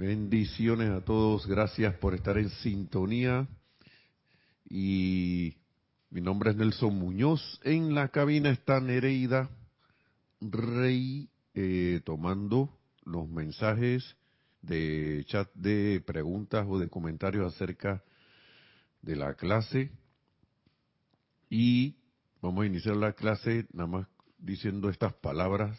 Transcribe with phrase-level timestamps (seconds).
[0.00, 3.46] Bendiciones a todos, gracias por estar en sintonía.
[4.64, 5.58] Y
[6.08, 7.60] mi nombre es Nelson Muñoz.
[7.64, 9.50] En la cabina está Nereida
[10.40, 12.70] Rey eh, tomando
[13.04, 14.16] los mensajes
[14.62, 18.02] de chat de preguntas o de comentarios acerca
[19.02, 19.90] de la clase.
[21.50, 21.96] Y
[22.40, 24.06] vamos a iniciar la clase nada más
[24.38, 25.78] diciendo estas palabras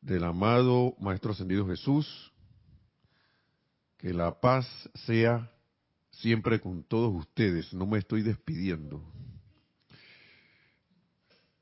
[0.00, 2.31] del amado Maestro Ascendido Jesús.
[4.02, 4.66] Que la paz
[5.06, 5.48] sea
[6.10, 7.72] siempre con todos ustedes.
[7.72, 9.00] No me estoy despidiendo.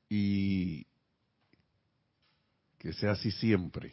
[0.09, 0.87] Y
[2.79, 3.93] que sea así siempre.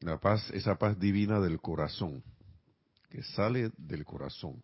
[0.00, 2.24] La paz, esa paz divina del corazón,
[3.10, 4.62] que sale del corazón.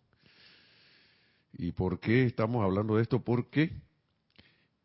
[1.53, 3.23] ¿Y por qué estamos hablando de esto?
[3.23, 3.71] Porque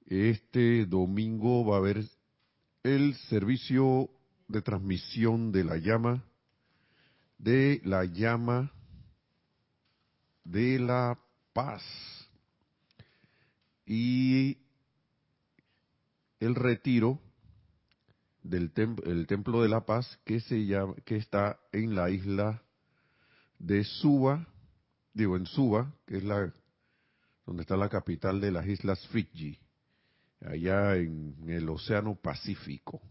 [0.04, 2.04] este domingo va a haber
[2.82, 4.10] el servicio
[4.48, 6.22] de transmisión de la llama,
[7.38, 8.72] de la llama
[10.44, 11.18] de la
[11.52, 11.82] paz.
[13.86, 14.58] Y
[16.40, 17.20] el retiro
[18.42, 18.72] del
[19.04, 22.62] el templo de la paz que se llama, que está en la isla
[23.58, 24.46] de Suba,
[25.12, 26.52] digo en Suba, que es la
[27.46, 29.58] donde está la capital de las islas Fiji,
[30.40, 33.02] allá en el Océano Pacífico.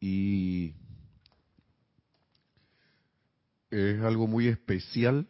[0.00, 0.74] Y
[3.72, 5.26] es algo muy especial,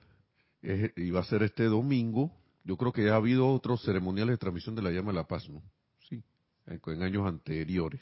[0.62, 2.32] y va a ser este domingo.
[2.64, 5.26] Yo creo que ya ha habido otros ceremoniales de transmisión de la llama de la
[5.26, 5.62] paz, ¿no?
[6.08, 6.22] Sí,
[6.66, 8.00] en años anteriores.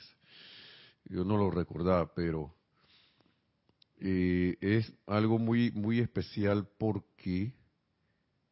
[1.05, 2.55] Yo no lo recordaba, pero
[3.99, 7.55] eh, es algo muy muy especial porque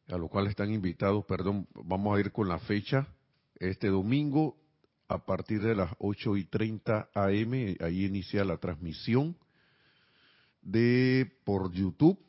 [0.07, 3.07] a lo cual están invitados, perdón, vamos a ir con la fecha,
[3.59, 4.57] este domingo
[5.07, 9.35] a partir de las 8 y 30 am, ahí inicia la transmisión
[10.71, 12.19] de por YouTube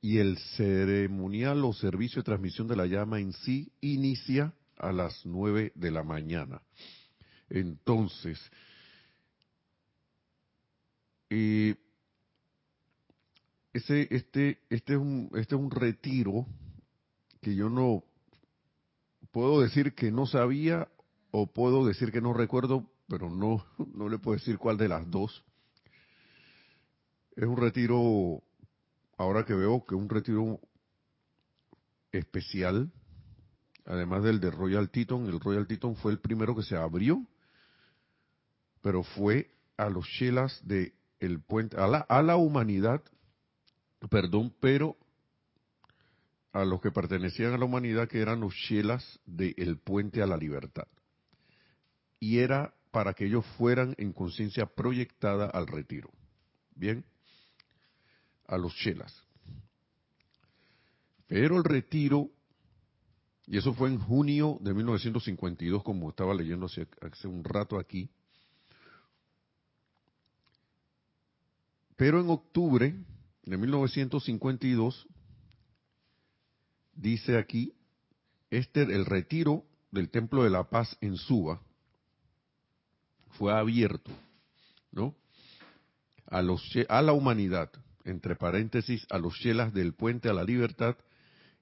[0.00, 5.24] y el ceremonial o servicio de transmisión de la llama en sí inicia a las
[5.24, 6.60] 9 de la mañana.
[7.48, 8.40] Entonces,
[11.30, 11.76] eh,
[13.72, 16.46] ese, este, este, es un, este es un retiro
[17.40, 18.02] que yo no
[19.30, 20.88] puedo decir que no sabía
[21.30, 23.64] o puedo decir que no recuerdo, pero no,
[23.94, 25.44] no le puedo decir cuál de las dos.
[27.34, 28.42] Es un retiro,
[29.16, 30.60] ahora que veo que un retiro
[32.12, 32.92] especial,
[33.86, 37.26] además del de Royal Teton, el Royal Teton fue el primero que se abrió,
[38.82, 43.02] pero fue a los chelas de el puente, a la, a la humanidad,
[44.10, 44.96] perdón, pero
[46.52, 50.36] a los que pertenecían a la humanidad que eran los chelas del puente a la
[50.36, 50.86] libertad.
[52.20, 56.10] Y era para que ellos fueran en conciencia proyectada al retiro.
[56.74, 57.06] Bien,
[58.52, 59.14] a los chelas.
[61.26, 62.30] Pero el retiro,
[63.46, 66.86] y eso fue en junio de 1952, como estaba leyendo hace,
[67.26, 68.10] un rato aquí,
[71.94, 72.96] Pero en octubre
[73.44, 75.06] de 1952,
[76.94, 77.74] dice aquí,
[78.50, 81.62] este, el retiro del Templo de la Paz en Suba
[83.38, 84.10] fue abierto,
[84.90, 85.14] ¿no?
[86.26, 87.70] A, los, a la humanidad,
[88.04, 90.96] entre paréntesis, a los chelas del Puente a la Libertad,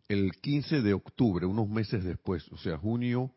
[0.08, 3.32] el 15 de octubre, unos meses después, o sea, junio,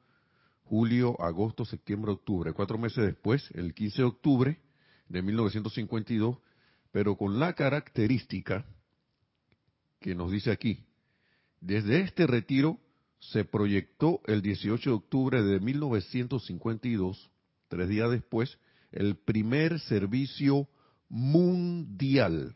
[0.64, 4.60] julio, agosto, septiembre, octubre, cuatro meses después, el 15 de octubre
[5.10, 6.38] de 1952,
[6.92, 8.66] pero con la característica
[10.00, 10.86] que nos dice aquí.
[11.62, 12.80] Desde este retiro
[13.20, 17.30] se proyectó el 18 de octubre de 1952,
[17.68, 18.58] tres días después,
[18.92, 20.68] el primer servicio
[21.08, 22.56] mundial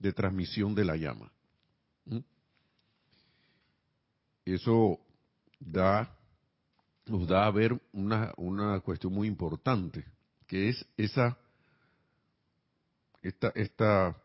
[0.00, 1.30] de transmisión de la llama.
[2.06, 2.18] ¿Mm?
[4.46, 4.98] Eso
[5.60, 6.12] da,
[7.06, 10.04] nos da a ver una, una cuestión muy importante,
[10.48, 11.38] que es esa
[13.22, 14.16] esta, esta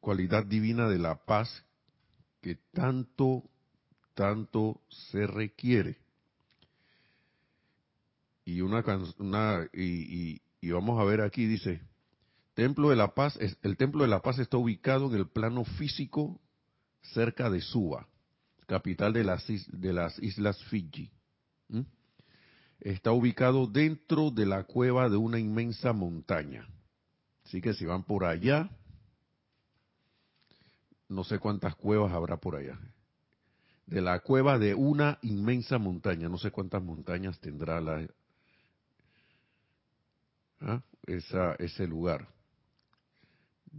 [0.00, 1.64] cualidad divina de la paz
[2.40, 3.44] que tanto,
[4.14, 5.98] tanto se requiere.
[8.44, 8.84] Y una,
[9.18, 11.80] una y, y, vamos a ver aquí, dice,
[12.54, 16.40] Templo de la Paz, el Templo de la Paz está ubicado en el plano físico
[17.02, 18.06] cerca de Suba,
[18.66, 21.10] capital de las, de las Islas Fiji.
[22.80, 26.68] Está ubicado dentro de la cueva de una inmensa montaña.
[27.44, 28.70] Así que si van por allá,
[31.08, 32.78] no sé cuántas cuevas habrá por allá.
[33.86, 38.06] De la cueva de una inmensa montaña, no sé cuántas montañas tendrá la,
[40.60, 40.82] ¿ah?
[41.06, 42.33] ese lugar.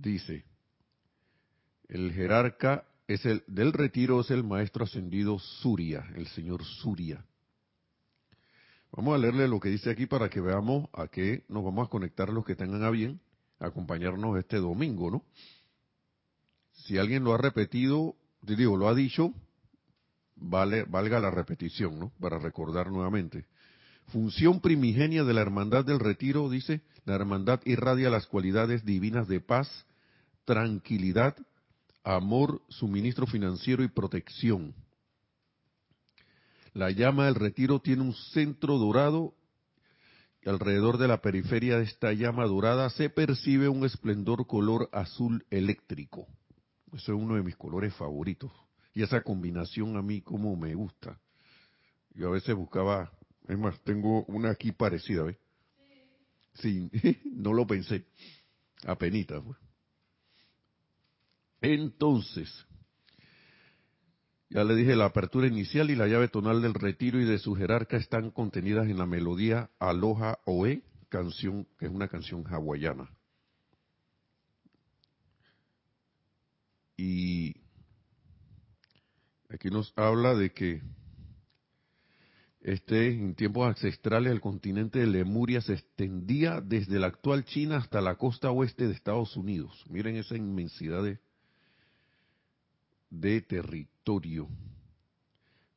[0.01, 0.45] Dice,
[1.87, 7.25] el jerarca es el del retiro es el maestro ascendido Suria, el señor Suria.
[8.91, 11.89] Vamos a leerle lo que dice aquí para que veamos a qué nos vamos a
[11.89, 13.19] conectar los que tengan a bien
[13.59, 15.23] acompañarnos este domingo, ¿no?
[16.71, 19.33] Si alguien lo ha repetido, digo, lo ha dicho,
[20.35, 22.11] vale, valga la repetición, ¿no?
[22.19, 23.45] Para recordar nuevamente.
[24.07, 29.41] Función primigenia de la hermandad del retiro, dice, la hermandad irradia las cualidades divinas de
[29.41, 29.85] paz,
[30.45, 31.35] tranquilidad,
[32.03, 34.73] amor, suministro financiero y protección.
[36.73, 39.33] La llama del retiro tiene un centro dorado
[40.43, 45.43] y alrededor de la periferia de esta llama dorada se percibe un esplendor color azul
[45.49, 46.27] eléctrico.
[46.93, 48.51] Ese es uno de mis colores favoritos.
[48.93, 51.19] Y esa combinación a mí como me gusta.
[52.13, 53.11] Yo a veces buscaba,
[53.47, 55.37] es más, tengo una aquí parecida, ¿ves?
[56.55, 56.89] Sí,
[57.25, 58.05] no lo pensé.
[58.85, 59.41] Apenita.
[59.41, 59.57] Pues.
[61.61, 62.65] Entonces,
[64.49, 67.55] ya le dije, la apertura inicial y la llave tonal del retiro y de su
[67.55, 73.09] jerarca están contenidas en la melodía Aloha Oe, canción que es una canción hawaiana.
[76.97, 77.55] Y
[79.49, 80.81] aquí nos habla de que
[82.65, 88.01] este, en tiempos ancestrales, el continente de Lemuria se extendía desde la actual China hasta
[88.01, 89.85] la costa oeste de Estados Unidos.
[89.87, 91.03] Miren esa inmensidad
[93.11, 94.49] de, territorio.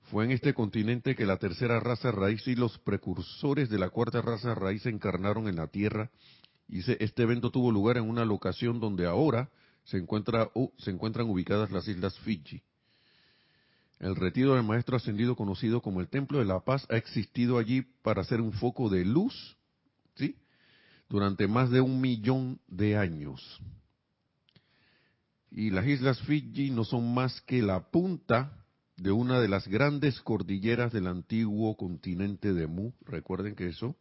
[0.04, 4.22] Fue en este continente que la tercera raza raíz y los precursores de la cuarta
[4.22, 6.10] raza raíz se encarnaron en la Tierra.
[6.68, 9.50] Y este evento tuvo lugar en una locación donde ahora
[9.84, 12.62] se, encuentra, se encuentran ubicadas las islas Fiji.
[13.98, 17.82] El retiro del Maestro Ascendido, conocido como el Templo de la Paz, ha existido allí
[18.02, 19.56] para ser un foco de luz,
[20.14, 20.36] ¿sí?
[21.08, 23.60] Durante más de un millón de años.
[25.50, 28.64] Y las islas Fiji no son más que la punta
[28.96, 32.92] de una de las grandes cordilleras del antiguo continente de Mu.
[33.04, 33.96] Recuerden que eso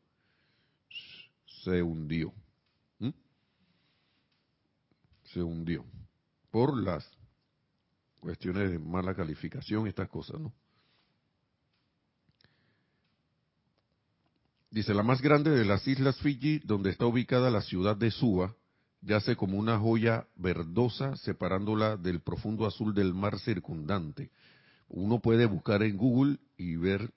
[1.63, 2.33] se hundió.
[5.33, 5.83] Se hundió
[6.51, 7.09] por las
[8.27, 10.53] cuestiones de mala calificación, estas cosas, ¿no?
[14.69, 18.53] Dice, la más grande de las islas Fiji, donde está ubicada la ciudad de Suba,
[18.99, 24.29] yace como una joya verdosa separándola del profundo azul del mar circundante.
[24.89, 27.13] Uno puede buscar en Google y ver,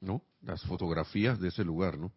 [0.00, 0.22] ¿no?
[0.40, 2.10] Las fotografías de ese lugar, ¿no?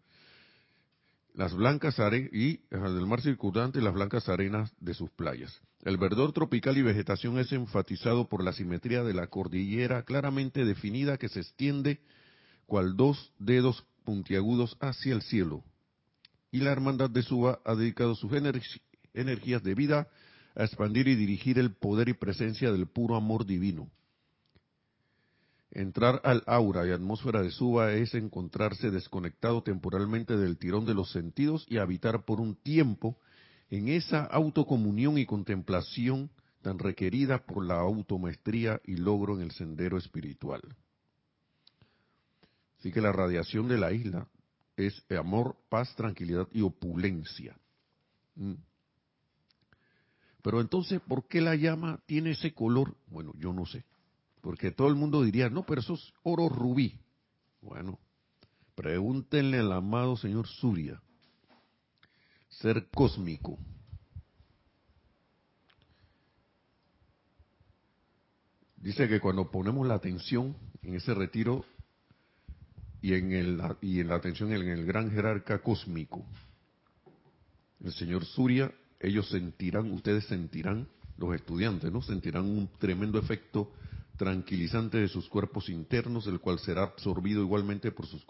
[1.34, 5.62] las blancas arenas y del mar circundante y las blancas arenas de sus playas.
[5.84, 11.18] El verdor tropical y vegetación es enfatizado por la simetría de la cordillera claramente definida
[11.18, 12.02] que se extiende
[12.66, 15.64] cual dos dedos puntiagudos hacia el cielo.
[16.52, 18.32] Y la hermandad de Suba ha dedicado sus
[19.14, 20.10] energías de vida
[20.56, 23.90] a expandir y dirigir el poder y presencia del puro amor divino.
[25.72, 31.12] Entrar al aura y atmósfera de Suba es encontrarse desconectado temporalmente del tirón de los
[31.12, 33.18] sentidos y habitar por un tiempo
[33.70, 36.30] en esa autocomunión y contemplación
[36.62, 40.62] tan requerida por la automaestría y logro en el sendero espiritual.
[42.80, 44.28] Así que la radiación de la isla
[44.76, 47.58] es amor, paz, tranquilidad y opulencia.
[48.36, 48.54] Mm.
[50.42, 52.96] Pero entonces, ¿por qué la llama tiene ese color?
[53.08, 53.84] Bueno, yo no sé.
[54.42, 56.98] Porque todo el mundo diría, no, pero eso es oro rubí.
[57.62, 58.00] Bueno,
[58.76, 61.02] pregúntenle al amado señor Surya,
[62.50, 63.58] ser cósmico.
[68.78, 71.66] Dice que cuando ponemos la atención en ese retiro
[73.02, 76.26] y en, el, y en la atención en el gran jerarca cósmico,
[77.84, 80.88] el señor Surya, ellos sentirán, ustedes sentirán,
[81.18, 82.02] los estudiantes, ¿no?
[82.02, 83.72] Sentirán un tremendo efecto
[84.18, 88.26] tranquilizante de sus cuerpos internos, el cual será absorbido igualmente por sus,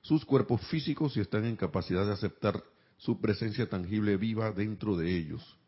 [0.00, 2.62] sus cuerpos físicos y están en capacidad de aceptar
[3.02, 5.58] su presencia tangible viva dentro de ellos.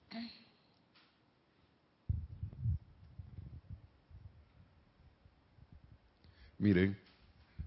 [6.59, 6.97] Miren,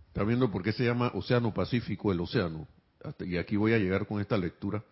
[0.07, 2.65] está viendo por qué se llama Océano Pacífico el océano.
[3.19, 4.83] y aquí voy a llegar con esta lectura,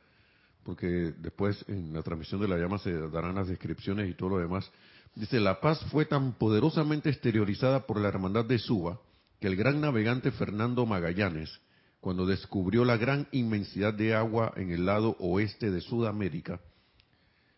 [0.63, 0.88] porque
[1.20, 4.70] después en la transmisión de la llama se darán las descripciones y todo lo demás.
[5.15, 9.00] Dice, la paz fue tan poderosamente exteriorizada por la hermandad de Suba
[9.39, 11.62] que el gran navegante Fernando Magallanes,
[12.05, 16.59] cuando descubrió la gran inmensidad de agua en el lado oeste de Sudamérica,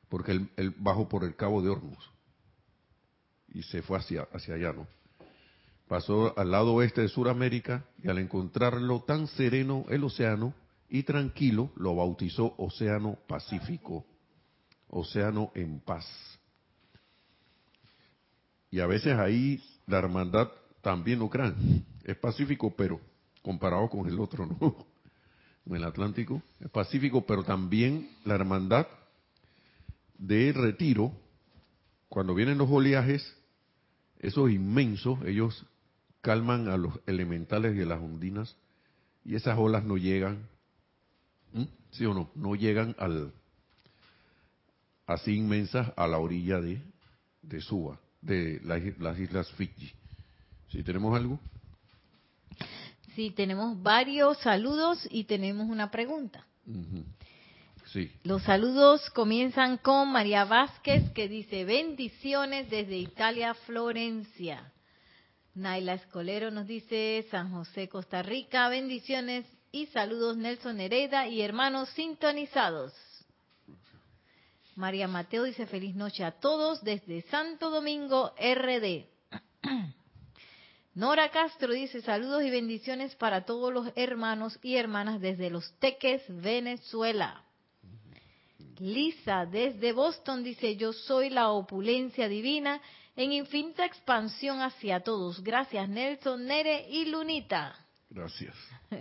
[0.08, 2.00] porque él, bajó por el Cabo de Hormuz
[3.50, 4.88] y se fue hacia, hacia allá, ¿no?
[5.90, 10.54] Pasó al lado oeste de Sudamérica y al encontrarlo tan sereno el océano
[10.88, 14.06] y tranquilo, lo bautizó Océano Pacífico,
[14.88, 16.08] Océano en paz.
[18.72, 20.48] Y a veces ahí la hermandad
[20.82, 23.02] también lo crean, es pacífico, pero
[23.48, 24.76] comparado con el otro, ¿no?
[25.66, 28.88] En el Atlántico, es pacífico, pero también la hermandad
[30.18, 31.14] de retiro,
[32.10, 33.38] cuando vienen los oleajes,
[34.20, 35.66] esos inmensos, ellos
[36.20, 38.58] calman a los elementales y a las ondinas,
[39.24, 40.50] y esas olas no llegan,
[41.92, 42.30] ¿sí o no?
[42.36, 43.32] No llegan al
[45.06, 46.82] así inmensas a la orilla de,
[47.44, 49.94] de Suba, de las, islas Fiji.
[50.68, 51.40] ¿Sí tenemos algo?
[53.18, 56.46] Sí, tenemos varios saludos y tenemos una pregunta.
[57.92, 58.12] Sí.
[58.24, 64.72] Los saludos comienzan con María Vázquez que dice bendiciones desde Italia, Florencia.
[65.56, 71.90] Naila Escolero nos dice San José, Costa Rica, bendiciones y saludos Nelson Hereda y hermanos
[71.96, 72.94] sintonizados.
[74.76, 79.08] María Mateo dice feliz noche a todos desde Santo Domingo, RD.
[80.98, 86.24] Nora Castro dice saludos y bendiciones para todos los hermanos y hermanas desde Los Teques,
[86.28, 87.44] Venezuela.
[88.80, 92.82] Lisa desde Boston dice yo soy la opulencia divina
[93.16, 95.44] en infinita expansión hacia todos.
[95.44, 97.76] Gracias Nelson, Nere y Lunita.
[98.10, 98.56] Gracias.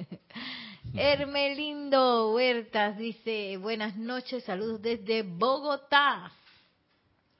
[0.95, 6.31] Hermelindo Huertas dice buenas noches, saludos desde Bogotá.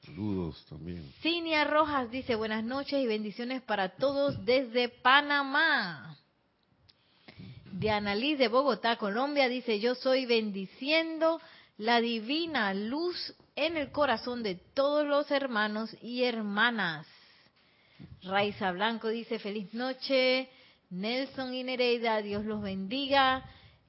[0.07, 1.03] Saludos también.
[1.21, 6.17] Cinia Rojas dice buenas noches y bendiciones para todos desde Panamá.
[7.73, 11.41] Diana Liz de Bogotá, Colombia, dice yo soy bendiciendo
[11.77, 17.05] la divina luz en el corazón de todos los hermanos y hermanas.
[18.23, 20.49] Raiza Blanco dice feliz noche.
[20.89, 23.43] Nelson y Nereida, Dios los bendiga.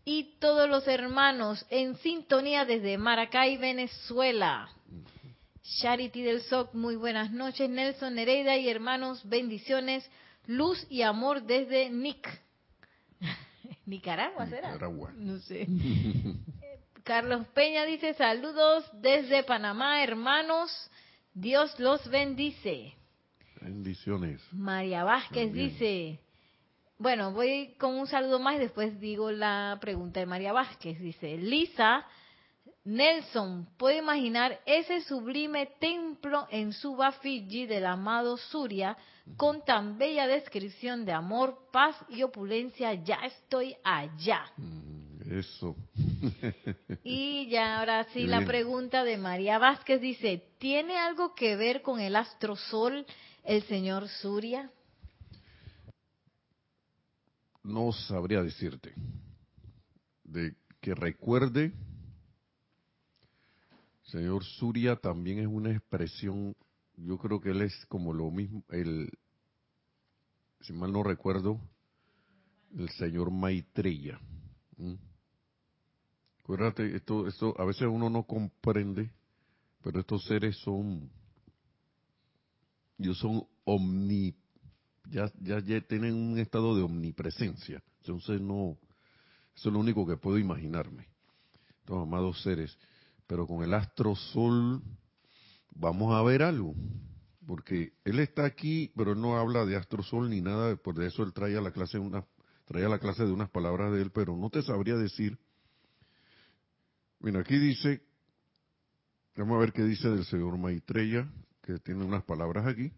[0.04, 4.68] Y todos los hermanos en sintonía desde Maracay, Venezuela.
[5.76, 7.68] Charity del SOC, muy buenas noches.
[7.68, 10.08] Nelson Nereida y hermanos, bendiciones,
[10.46, 12.26] luz y amor desde Nick.
[13.86, 14.72] Nicaragua, ¿será?
[14.72, 15.12] Nicaragua.
[15.14, 15.68] No sé.
[17.04, 20.70] Carlos Peña dice saludos desde Panamá, hermanos.
[21.34, 22.94] Dios los bendice.
[23.60, 24.40] Bendiciones.
[24.52, 26.18] María Vázquez dice,
[26.98, 30.98] bueno, voy con un saludo más y después digo la pregunta de María Vázquez.
[30.98, 32.06] Dice, Lisa,
[32.88, 38.96] Nelson, ¿puede imaginar ese sublime templo en Suba, Fiji, del amado Surya,
[39.36, 42.94] con tan bella descripción de amor, paz y opulencia?
[42.94, 44.40] Ya estoy allá.
[44.56, 45.76] Mm, eso.
[47.04, 52.00] y ya ahora sí la pregunta de María Vázquez dice, ¿tiene algo que ver con
[52.00, 53.04] el astrosol
[53.44, 54.70] el señor Surya?
[57.62, 58.94] No sabría decirte.
[60.24, 61.74] De que recuerde
[64.08, 66.56] Señor Surya también es una expresión,
[66.96, 69.10] yo creo que él es como lo mismo, el,
[70.62, 71.60] si mal no recuerdo,
[72.74, 74.18] el señor Maitreya.
[76.40, 79.10] Acuérdate, esto, esto, a veces uno no comprende,
[79.82, 81.10] pero estos seres son,
[82.98, 84.34] ellos son omni,
[85.10, 87.82] ya, ya, ya tienen un estado de omnipresencia.
[88.00, 88.78] Entonces no,
[89.54, 91.08] eso es lo único que puedo imaginarme.
[91.80, 92.78] Estos amados seres
[93.28, 94.82] pero con el astro sol
[95.74, 96.74] vamos a ver algo,
[97.46, 101.22] porque él está aquí, pero él no habla de astro sol ni nada, por eso
[101.22, 102.24] él trae a la clase una,
[102.64, 105.38] trae la clase de unas palabras de él, pero no te sabría decir.
[107.20, 108.02] Mira, aquí dice,
[109.36, 111.30] vamos a ver qué dice del señor Maitreya,
[111.62, 112.92] que tiene unas palabras aquí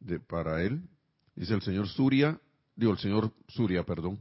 [0.00, 0.88] de, para él.
[1.36, 2.40] Dice el señor Surya,
[2.74, 4.18] digo el señor Surya, perdón,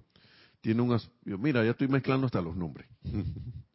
[0.60, 0.84] tiene
[1.24, 2.90] mira, ya estoy mezclando hasta los nombres.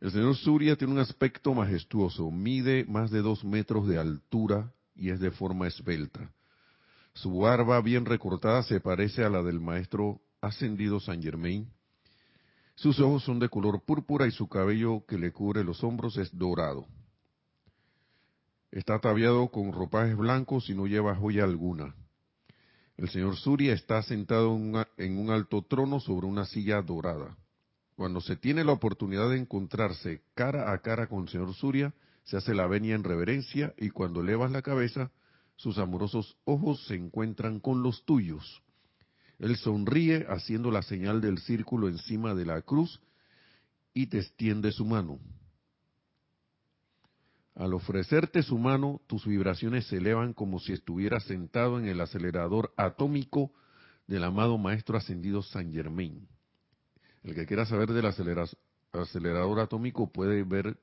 [0.00, 5.10] El señor Surya tiene un aspecto majestuoso, mide más de dos metros de altura y
[5.10, 6.30] es de forma esbelta.
[7.14, 11.68] Su barba bien recortada se parece a la del maestro ascendido San Germain.
[12.76, 16.30] Sus ojos son de color púrpura y su cabello que le cubre los hombros es
[16.36, 16.86] dorado.
[18.70, 21.96] Está ataviado con ropajes blancos y no lleva joya alguna.
[22.96, 24.56] El señor Surya está sentado
[24.96, 27.36] en un alto trono sobre una silla dorada
[27.98, 32.36] cuando se tiene la oportunidad de encontrarse cara a cara con el señor Surya, se
[32.36, 35.10] hace la venia en reverencia y cuando elevas la cabeza,
[35.56, 38.62] sus amorosos ojos se encuentran con los tuyos.
[39.40, 43.00] Él sonríe haciendo la señal del círculo encima de la cruz
[43.92, 45.18] y te extiende su mano.
[47.56, 52.72] Al ofrecerte su mano, tus vibraciones se elevan como si estuvieras sentado en el acelerador
[52.76, 53.50] atómico
[54.06, 56.28] del amado Maestro Ascendido San Germain.
[57.22, 58.06] El que quiera saber del
[58.92, 60.78] acelerador atómico puede ver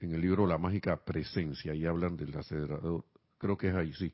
[0.00, 3.04] en el libro La Mágica Presencia, y hablan del acelerador,
[3.38, 4.12] creo que es ahí, sí,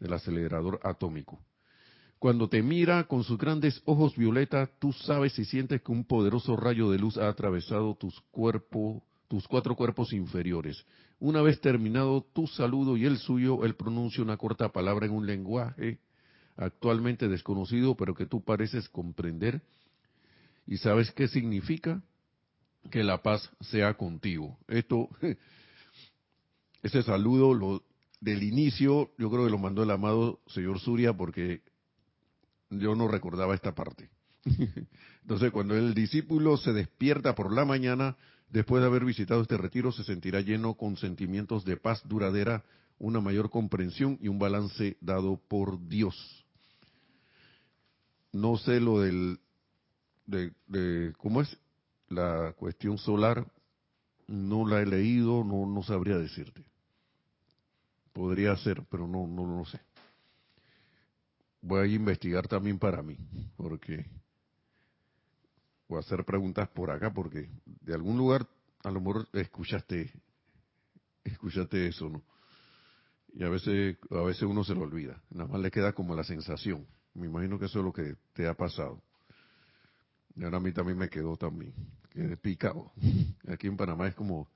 [0.00, 1.38] del acelerador atómico.
[2.18, 6.56] Cuando te mira con sus grandes ojos violeta, tú sabes y sientes que un poderoso
[6.56, 10.84] rayo de luz ha atravesado tus cuerpos, tus cuatro cuerpos inferiores.
[11.20, 15.26] Una vez terminado tu saludo y el suyo, él pronuncia una corta palabra en un
[15.26, 16.00] lenguaje
[16.56, 19.62] actualmente desconocido, pero que tú pareces comprender.
[20.68, 22.02] ¿Y sabes qué significa?
[22.90, 24.58] Que la paz sea contigo.
[24.68, 25.08] Esto,
[26.82, 27.82] ese saludo lo,
[28.20, 31.62] del inicio, yo creo que lo mandó el amado señor Suria porque
[32.68, 34.10] yo no recordaba esta parte.
[35.22, 38.18] Entonces, cuando el discípulo se despierta por la mañana,
[38.50, 42.62] después de haber visitado este retiro, se sentirá lleno con sentimientos de paz duradera,
[42.98, 46.44] una mayor comprensión y un balance dado por Dios.
[48.32, 49.40] No sé lo del,
[50.28, 51.58] de, cómo es
[52.08, 53.46] la cuestión solar,
[54.28, 56.64] no la he leído, no, no sabría decirte.
[58.12, 59.80] Podría ser, pero no, no lo sé
[61.60, 63.16] voy a investigar también para mí,
[63.56, 64.06] porque
[65.88, 68.46] voy a hacer preguntas por acá, porque de algún lugar
[68.84, 70.12] a lo mejor escuchaste,
[71.24, 72.22] escuchaste eso, ¿no?
[73.34, 76.24] Y a veces, a veces uno se lo olvida, nada más le queda como la
[76.24, 76.86] sensación.
[77.14, 79.02] Me imagino que eso es lo que te ha pasado.
[80.38, 81.74] Y ahora a mí también me quedó también,
[82.10, 82.92] quedé picado.
[83.48, 84.48] Aquí en Panamá es como,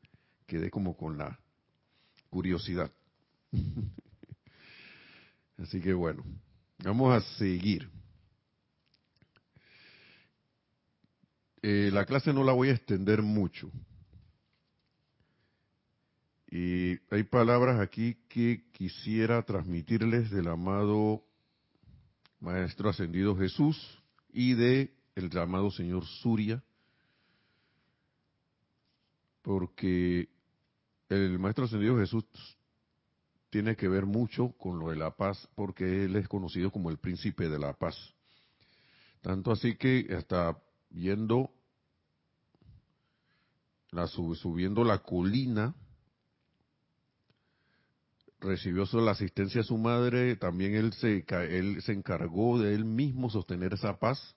[0.46, 1.38] quedé como con la
[2.30, 2.90] curiosidad.
[5.58, 6.24] Así que bueno,
[6.84, 7.88] Vamos a seguir.
[11.62, 13.70] Eh, la clase no la voy a extender mucho.
[16.50, 21.24] Y hay palabras aquí que quisiera transmitirles del amado
[22.40, 26.62] Maestro Ascendido Jesús y de el llamado Señor Surya,
[29.42, 30.28] porque
[31.08, 32.24] el Maestro Ascendido Jesús
[33.50, 36.98] tiene que ver mucho con lo de la paz, porque él es conocido como el
[36.98, 37.96] príncipe de la paz.
[39.20, 40.58] Tanto así que hasta
[40.90, 41.50] viendo,
[43.90, 45.74] la, subiendo la colina,
[48.40, 53.30] recibió la asistencia de su madre, también él se, él se encargó de él mismo
[53.30, 54.34] sostener esa paz,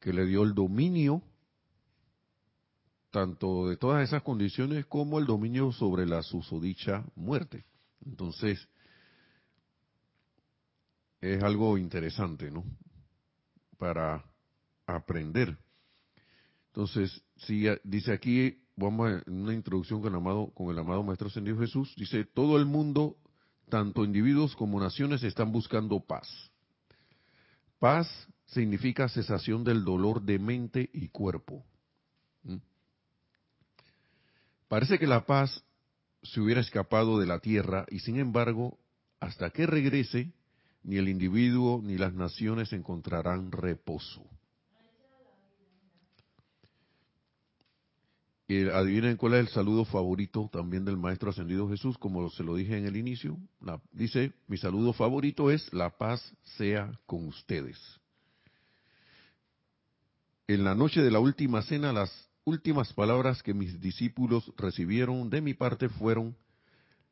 [0.00, 1.22] que le dio el dominio
[3.10, 7.64] tanto de todas esas condiciones como el dominio sobre la susodicha muerte.
[8.04, 8.68] Entonces,
[11.20, 12.64] es algo interesante, ¿no?
[13.78, 14.24] Para
[14.86, 15.56] aprender.
[16.68, 21.28] Entonces, si dice aquí, vamos a una introducción con el amado, con el amado Maestro
[21.28, 23.16] Ascendido Jesús, dice, todo el mundo,
[23.68, 26.28] tanto individuos como naciones, están buscando paz.
[27.78, 31.64] Paz significa cesación del dolor de mente y cuerpo.
[34.68, 35.64] Parece que la paz
[36.22, 38.78] se hubiera escapado de la tierra y sin embargo,
[39.18, 40.32] hasta que regrese,
[40.82, 44.24] ni el individuo ni las naciones encontrarán reposo.
[48.46, 52.54] Y adivinen cuál es el saludo favorito también del Maestro Ascendido Jesús, como se lo
[52.54, 53.36] dije en el inicio.
[53.92, 57.78] dice, mi saludo favorito es la paz sea con ustedes.
[60.48, 62.10] En la noche de la última cena, las
[62.44, 66.34] últimas palabras que mis discípulos recibieron de mi parte fueron,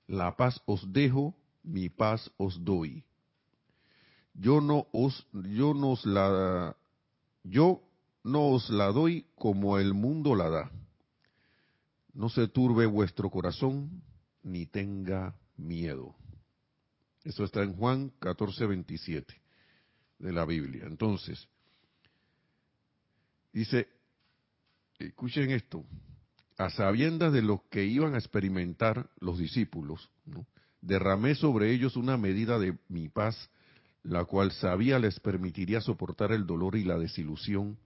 [0.06, 3.04] la paz os dejo, mi paz os doy.
[4.32, 6.78] Yo no os, yo nos la,
[7.44, 7.82] yo
[8.24, 10.70] no os la doy como el mundo la da.
[12.14, 14.02] No se turbe vuestro corazón,
[14.42, 16.14] ni tenga miedo.
[17.22, 19.42] Eso está en Juan 14, 27
[20.20, 20.84] de la Biblia.
[20.86, 21.46] Entonces,
[23.56, 23.88] dice,
[24.98, 25.82] escuchen esto,
[26.58, 30.10] a sabiendas de lo que iban a experimentar los discípulos,
[30.82, 33.50] derramé sobre ellos una medida de mi paz,
[34.02, 37.78] la cual sabía les permitiría soportar el dolor y la desilusión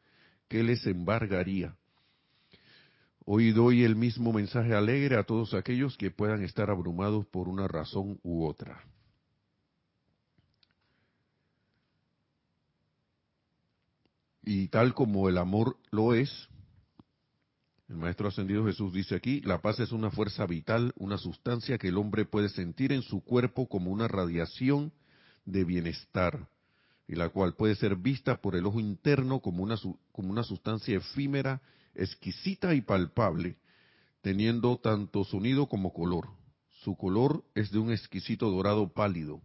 [0.49, 1.77] que les embargaría.
[3.25, 7.69] Hoy doy el mismo mensaje alegre a todos aquellos que puedan estar abrumados por una
[7.69, 8.83] razón u otra.
[14.43, 16.49] Y tal como el amor lo es,
[17.89, 21.89] el Maestro Ascendido Jesús dice aquí, la paz es una fuerza vital, una sustancia que
[21.89, 24.93] el hombre puede sentir en su cuerpo como una radiación
[25.45, 26.49] de bienestar,
[27.09, 29.77] y la cual puede ser vista por el ojo interno como una,
[30.13, 31.61] como una sustancia efímera,
[31.95, 33.57] exquisita y palpable,
[34.23, 36.29] teniendo tanto sonido como color.
[36.85, 39.43] Su color es de un exquisito dorado pálido,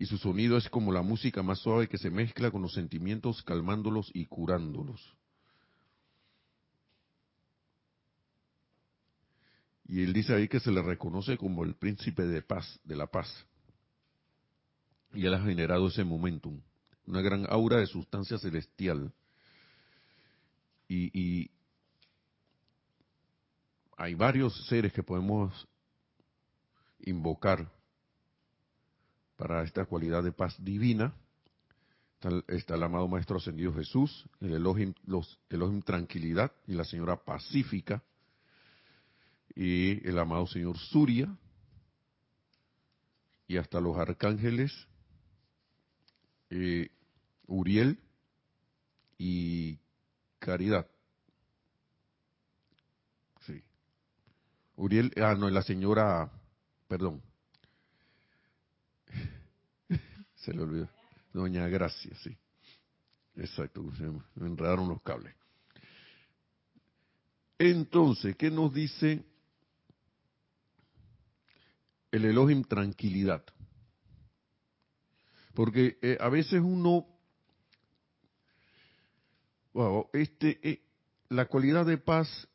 [0.00, 3.42] y su sonido es como la música más suave que se mezcla con los sentimientos
[3.42, 5.14] calmándolos y curándolos.
[9.84, 13.08] Y él dice ahí que se le reconoce como el príncipe de paz, de la
[13.08, 13.46] paz.
[15.12, 16.62] Y él ha generado ese momentum,
[17.04, 19.12] una gran aura de sustancia celestial.
[20.88, 21.50] Y, y
[23.98, 25.68] hay varios seres que podemos
[27.00, 27.70] invocar
[29.40, 31.14] para esta cualidad de paz divina.
[32.46, 38.02] Está, el amado Maestro Ascendido Jesús, el Elohim, los, Elohim Tranquilidad y la Señora Pacífica,
[39.54, 41.34] y el amado Señor Surya,
[43.48, 44.86] y hasta los arcángeles
[46.50, 46.90] eh,
[47.46, 47.98] Uriel
[49.16, 49.78] y
[50.38, 50.86] Caridad.
[53.46, 53.64] Sí.
[54.76, 56.30] Uriel, ah, no, la señora,
[56.88, 57.22] perdón,
[60.40, 60.88] Se le olvidó.
[61.32, 62.36] Doña Gracia, sí.
[63.36, 63.82] Exacto,
[64.34, 65.34] me enredaron los cables.
[67.58, 69.24] Entonces, ¿qué nos dice
[72.10, 73.44] el Elohim tranquilidad?
[75.54, 77.06] Porque eh, a veces uno,
[79.72, 80.82] wow, este, eh,
[81.28, 82.48] la cualidad de paz,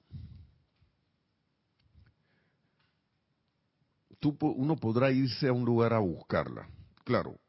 [4.20, 6.68] tú, uno podrá irse a un lugar a buscarla,
[7.04, 7.40] claro,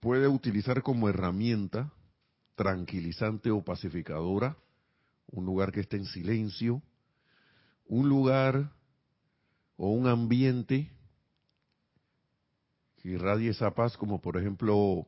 [0.00, 1.92] puede utilizar como herramienta
[2.54, 4.56] tranquilizante o pacificadora
[5.30, 6.82] un lugar que esté en silencio,
[7.86, 8.72] un lugar
[9.76, 10.90] o un ambiente
[12.96, 15.06] que irradie esa paz, como por ejemplo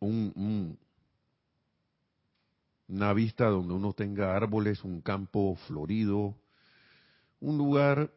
[0.00, 0.78] un,
[2.88, 6.36] una vista donde uno tenga árboles, un campo florido,
[7.40, 8.12] un lugar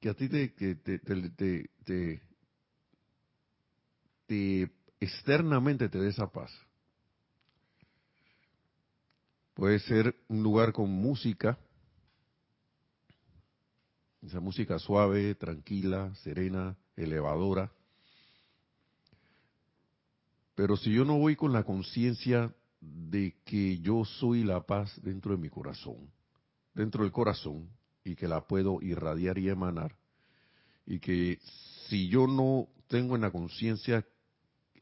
[0.00, 2.25] que a ti te
[5.00, 6.50] externamente te dé esa paz.
[9.54, 11.58] Puede ser un lugar con música,
[14.22, 17.72] esa música suave, tranquila, serena, elevadora.
[20.54, 25.32] Pero si yo no voy con la conciencia de que yo soy la paz dentro
[25.32, 26.10] de mi corazón,
[26.74, 27.70] dentro del corazón,
[28.04, 29.96] y que la puedo irradiar y emanar,
[30.86, 31.38] y que
[31.88, 34.06] si yo no tengo en la conciencia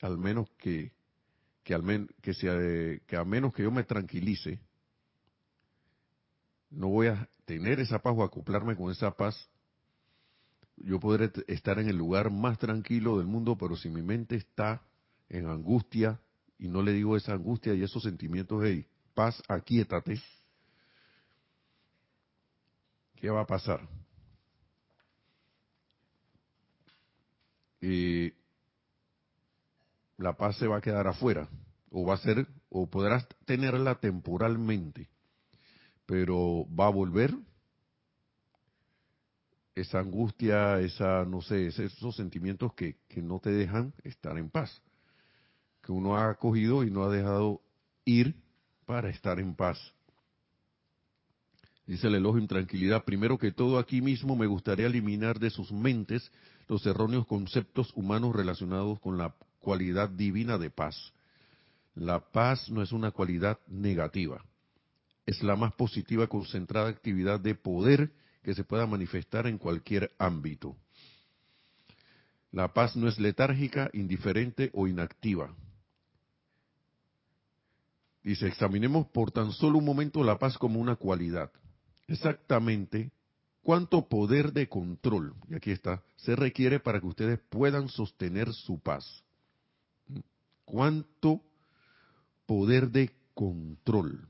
[0.01, 0.93] al menos que
[1.63, 2.55] que al que sea
[3.07, 4.61] que a menos que yo me tranquilice
[6.71, 9.49] no voy a tener esa paz o acoplarme con esa paz.
[10.77, 14.83] Yo podré estar en el lugar más tranquilo del mundo pero si mi mente está
[15.29, 16.21] en angustia
[16.59, 20.21] y no le digo esa angustia y esos sentimientos de paz aquíétate
[23.17, 23.89] qué va a pasar
[27.81, 28.35] eh,
[30.19, 31.49] la paz se va a quedar afuera,
[31.91, 35.09] o va a ser, o podrás tenerla temporalmente,
[36.07, 37.35] pero va a volver
[39.75, 44.83] esa angustia, esa, no sé, esos sentimientos que, que no te dejan estar en paz,
[45.83, 47.61] que uno ha acogido y no ha dejado
[48.05, 48.37] ir
[48.87, 49.79] para estar en paz.
[51.87, 55.71] Dice el elogio en tranquilidad, primero que todo aquí mismo me gustaría eliminar de sus
[55.71, 56.31] mentes
[56.67, 61.13] los erróneos conceptos humanos relacionados con la cualidad divina de paz.
[61.95, 64.45] La paz no es una cualidad negativa,
[65.27, 70.77] es la más positiva, concentrada actividad de poder que se pueda manifestar en cualquier ámbito.
[72.53, 75.55] La paz no es letárgica, indiferente o inactiva.
[78.23, 81.51] Dice, examinemos por tan solo un momento la paz como una cualidad.
[82.07, 83.13] Exactamente
[83.63, 88.79] cuánto poder de control, y aquí está, se requiere para que ustedes puedan sostener su
[88.79, 89.24] paz
[90.65, 91.43] cuánto
[92.47, 94.27] poder de control.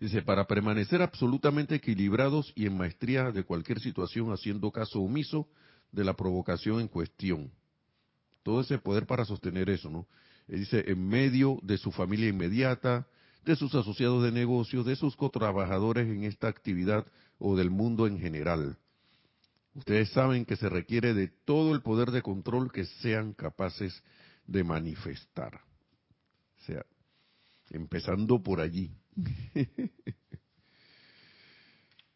[0.00, 5.48] Dice, para permanecer absolutamente equilibrados y en maestría de cualquier situación, haciendo caso omiso
[5.92, 7.50] de la provocación en cuestión.
[8.42, 10.06] Todo ese poder para sostener eso, ¿no?
[10.46, 13.06] dice, en medio de su familia inmediata,
[13.44, 17.06] de sus asociados de negocios, de sus cotrabajadores en esta actividad
[17.38, 18.76] o del mundo en general.
[19.74, 24.02] Ustedes saben que se requiere de todo el poder de control que sean capaces
[24.46, 25.62] de manifestar.
[26.58, 26.86] O sea,
[27.70, 28.96] empezando por allí.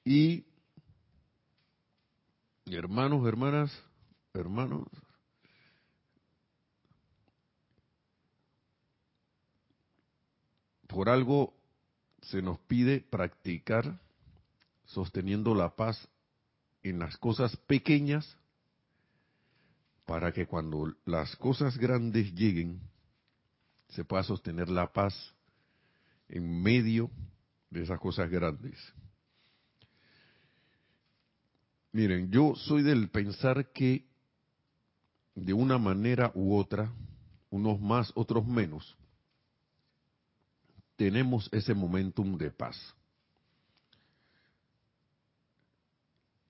[0.04, 0.46] y
[2.66, 3.72] hermanos, hermanas,
[4.34, 4.86] hermanos,
[10.86, 11.54] por algo
[12.22, 14.00] se nos pide practicar
[14.84, 16.08] sosteniendo la paz
[16.90, 18.36] en las cosas pequeñas
[20.06, 22.80] para que cuando las cosas grandes lleguen
[23.88, 25.14] se pueda sostener la paz
[26.28, 27.10] en medio
[27.70, 28.76] de esas cosas grandes.
[31.92, 34.06] Miren, yo soy del pensar que
[35.34, 36.92] de una manera u otra,
[37.50, 38.96] unos más, otros menos,
[40.96, 42.94] tenemos ese momentum de paz.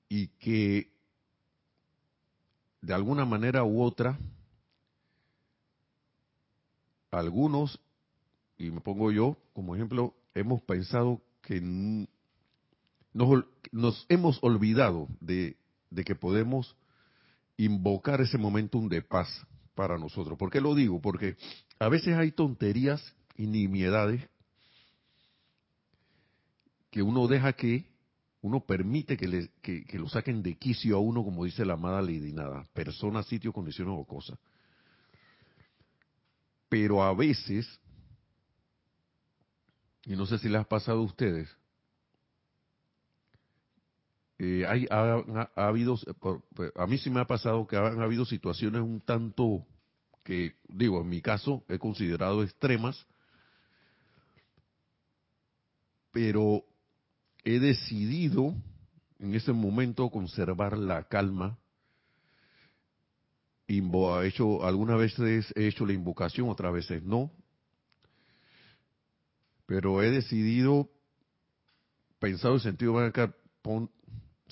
[0.09, 0.91] Y que
[2.81, 4.19] de alguna manera u otra,
[7.11, 7.81] algunos,
[8.57, 11.61] y me pongo yo como ejemplo, hemos pensado que
[13.13, 15.57] nos, nos hemos olvidado de,
[16.07, 16.77] que podemos
[17.57, 19.29] invocar ese momentum de paz
[19.75, 20.39] para nosotros.
[20.39, 21.01] ¿Por qué lo digo?
[21.01, 21.37] Porque
[21.81, 23.03] a veces hay tonterías
[23.37, 24.29] y nimiedades
[26.93, 27.88] que uno deja que,
[28.41, 32.01] uno permite que, le, que, lo saquen de quicio a uno, como dice la amada
[32.01, 34.39] Lady Nada, persona, sitio, condiciones o cosas.
[36.69, 37.67] Pero a veces,
[40.05, 41.49] y no sé si les ha pasado a ustedes,
[44.39, 45.97] eh, hay, ha, habido,
[46.77, 49.67] a mí sí me ha pasado que han habido situaciones un tanto
[50.23, 53.05] que, digo, en mi caso he considerado extremas,
[56.13, 56.68] pero
[57.49, 58.55] he decidido
[59.19, 61.57] en ese momento conservar la calma.
[63.67, 67.31] Invo, hecho, algunas veces he hecho la invocación, otras veces no.
[69.65, 70.91] Pero he decidido,
[72.19, 72.95] pensado en sentido,
[73.63, 73.91] pon,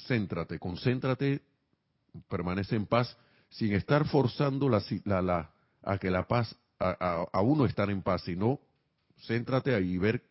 [0.06, 1.42] céntrate, concéntrate,
[2.30, 3.14] permanece en paz,
[3.50, 5.50] sin estar forzando la, la,
[5.82, 8.58] a que la paz, a, a, uno estar en paz, sino
[9.26, 10.22] céntrate ahí y ver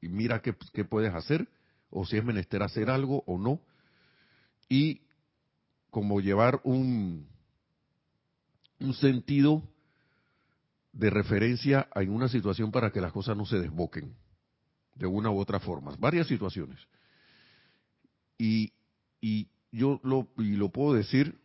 [0.00, 1.46] y mira qué, qué puedes hacer
[1.90, 3.60] o si es menester hacer algo o no,
[4.68, 5.02] y
[5.90, 7.26] como llevar un,
[8.80, 9.62] un sentido
[10.92, 14.14] de referencia en una situación para que las cosas no se desboquen
[14.94, 16.78] de una u otra forma, varias situaciones.
[18.36, 18.72] Y,
[19.20, 21.38] y yo lo, y lo puedo decir,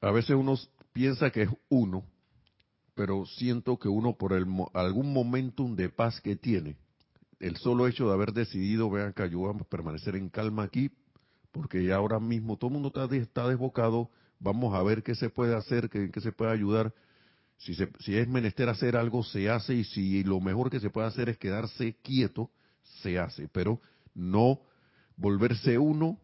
[0.00, 0.56] a veces uno
[0.92, 2.04] piensa que es uno,
[2.94, 6.76] pero siento que uno por el, algún momentum de paz que tiene,
[7.40, 10.90] el solo hecho de haber decidido, vean que ayudamos a permanecer en calma aquí,
[11.52, 15.54] porque ya ahora mismo todo el mundo está, desbocado, vamos a ver qué se puede
[15.54, 16.92] hacer, qué, qué se puede ayudar.
[17.58, 20.90] Si, se, si es menester hacer algo, se hace, y si lo mejor que se
[20.90, 22.50] puede hacer es quedarse quieto,
[23.02, 23.80] se hace, pero
[24.14, 24.60] no
[25.16, 26.18] volverse uno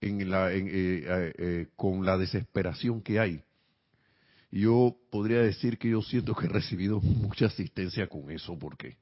[0.00, 3.42] en la, en, eh, eh, eh, con la desesperación que hay.
[4.50, 8.96] Yo podría decir que yo siento que he recibido mucha asistencia con eso, porque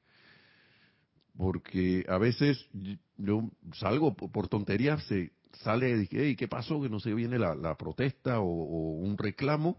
[1.39, 2.67] porque a veces
[3.15, 5.31] yo salgo por tonterías, se
[5.63, 6.81] sale de hey, ¿qué pasó?
[6.81, 9.77] Que no se viene la, protesta o, un reclamo,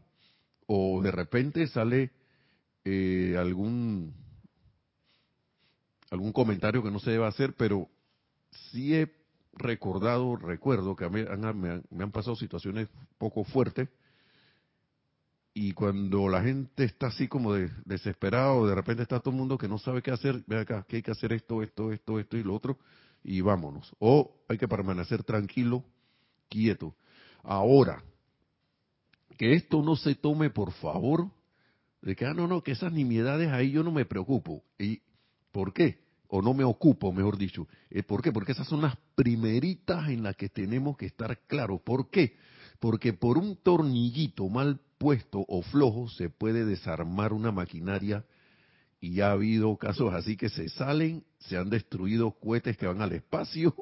[0.66, 2.12] o de repente sale
[2.86, 4.14] eh, algún
[6.10, 7.90] algún comentario que no se debe hacer, pero
[8.70, 9.12] sí he
[9.52, 13.90] recordado, recuerdo que me han pasado situaciones poco fuertes
[15.62, 19.58] y cuando la gente está así como de, desesperado, de repente está todo el mundo
[19.58, 22.38] que no sabe qué hacer, ve acá, que hay que hacer esto, esto, esto, esto
[22.38, 22.78] y lo otro,
[23.22, 23.94] y vámonos.
[23.98, 25.84] O hay que permanecer tranquilo,
[26.48, 26.94] quieto.
[27.42, 28.02] Ahora,
[29.36, 31.28] que esto no se tome, por favor,
[32.00, 34.64] de que, ah, no, no, que esas nimiedades ahí yo no me preocupo.
[34.78, 35.02] ¿Y
[35.52, 35.98] por qué?
[36.28, 37.68] O no me ocupo, mejor dicho.
[37.90, 38.32] Eh, ¿Por qué?
[38.32, 41.82] Porque esas son las primeritas en las que tenemos que estar claros.
[41.82, 42.38] ¿Por qué?
[42.78, 44.80] Porque por un tornillito mal
[45.32, 48.24] o flojo se puede desarmar una maquinaria
[49.00, 53.12] y ha habido casos así que se salen, se han destruido cohetes que van al
[53.12, 53.74] espacio,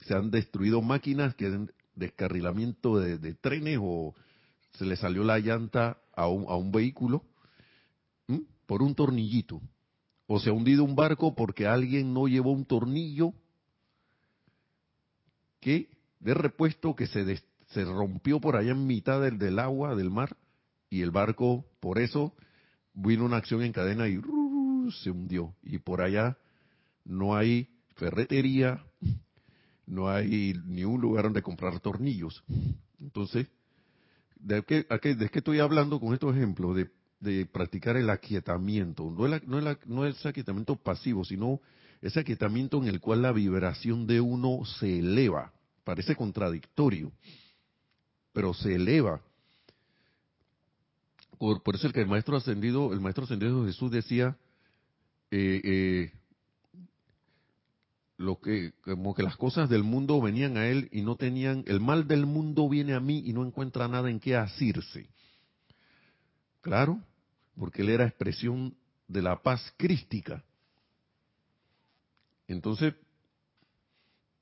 [0.00, 4.14] se han destruido máquinas que han descarrilamiento de, trenes o
[4.78, 7.22] se le salió la llanta a un, a un vehículo
[8.66, 9.60] por un tornillito.
[10.26, 13.32] O se ha hundido un barco porque alguien no llevó un tornillo
[15.60, 15.88] que
[16.20, 20.36] de repuesto que se, se rompió por allá en mitad del, del agua, del mar,
[20.88, 22.34] y el barco, por eso,
[22.94, 24.20] vino una acción en cadena y
[25.02, 25.54] se hundió.
[25.62, 26.36] Y por allá
[27.04, 28.84] no hay ferretería,
[29.86, 32.44] no hay ni un lugar donde comprar tornillos.
[33.00, 33.48] Entonces,
[34.36, 36.76] ¿de qué, ¿de qué estoy hablando con estos ejemplos?
[36.76, 39.10] De, de practicar el aquietamiento.
[39.10, 41.60] No, el, no, el, no es aquietamiento pasivo, sino
[42.00, 45.52] ese aquietamiento en el cual la vibración de uno se eleva.
[45.84, 47.12] Parece contradictorio,
[48.36, 49.22] pero se eleva.
[51.38, 54.36] Por, por eso el que el maestro ascendido, el maestro ascendido Jesús decía,
[55.30, 56.12] eh, eh,
[58.42, 62.06] que como que las cosas del mundo venían a él y no tenían el mal
[62.06, 65.08] del mundo viene a mí y no encuentra nada en qué asirse.
[66.60, 67.00] Claro
[67.58, 68.76] porque él era expresión
[69.08, 70.44] de la paz crística.
[72.48, 72.92] Entonces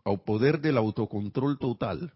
[0.04, 2.12] al poder del autocontrol total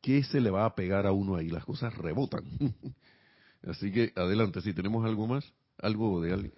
[0.00, 2.44] qué se le va a pegar a uno ahí las cosas rebotan
[3.62, 6.54] así que adelante si tenemos algo más algo de alguien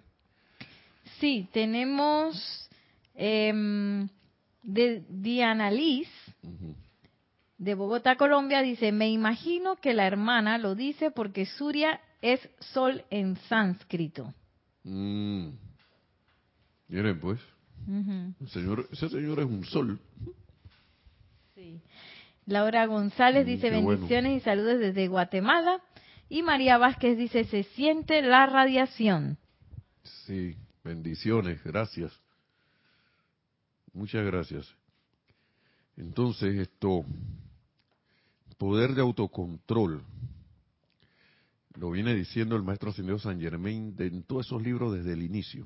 [1.19, 2.69] sí tenemos
[3.15, 4.07] eh,
[4.63, 6.07] de Diana Liz,
[7.57, 13.03] de Bogotá, Colombia, dice, me imagino que la hermana lo dice porque Surya es sol
[13.09, 14.33] en sánscrito.
[14.83, 15.49] Mm.
[16.87, 17.39] Miren pues,
[18.47, 19.99] señor, ese señor es un sol.
[21.55, 21.79] Sí.
[22.51, 25.81] Laura González mm, dice bendiciones y saludos desde Guatemala.
[26.29, 29.37] Y María Vázquez dice, se siente la radiación.
[30.25, 32.17] Sí, bendiciones, gracias.
[33.93, 34.73] Muchas gracias.
[35.97, 37.03] Entonces, esto,
[38.57, 40.03] poder de autocontrol,
[41.75, 45.65] lo viene diciendo el maestro ascendido San Germain en todos esos libros desde el inicio.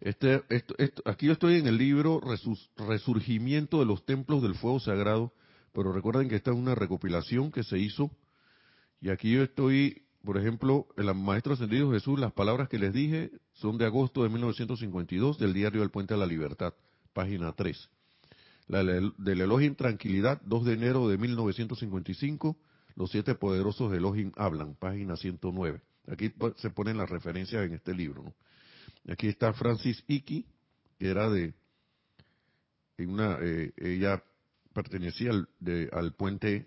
[0.00, 2.20] Este, esto, aquí yo estoy en el libro
[2.76, 5.32] Resurgimiento de los Templos del Fuego Sagrado,
[5.72, 8.10] pero recuerden que esta es una recopilación que se hizo,
[9.00, 13.30] y aquí yo estoy, por ejemplo, el maestro ascendido Jesús, las palabras que les dije
[13.54, 16.74] son de agosto de 1952 del diario del Puente a la Libertad
[17.12, 17.88] página 3.
[18.68, 22.56] La del Elohim Tranquilidad, 2 de enero de 1955,
[22.94, 25.80] los siete poderosos de Elohim hablan, página 109.
[26.08, 28.24] Aquí se ponen las referencias en este libro.
[29.08, 30.46] Aquí está Francis Iki,
[30.98, 31.54] que era de,
[32.98, 34.22] en una, eh, ella
[34.72, 35.48] pertenecía al,
[35.92, 36.66] al puente,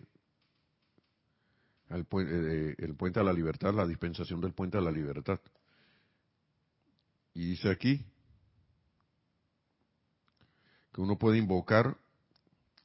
[1.89, 5.39] al eh, el puente a la libertad, la dispensación del puente a la libertad.
[7.33, 8.05] Y dice aquí,
[10.93, 11.97] que uno puede invocar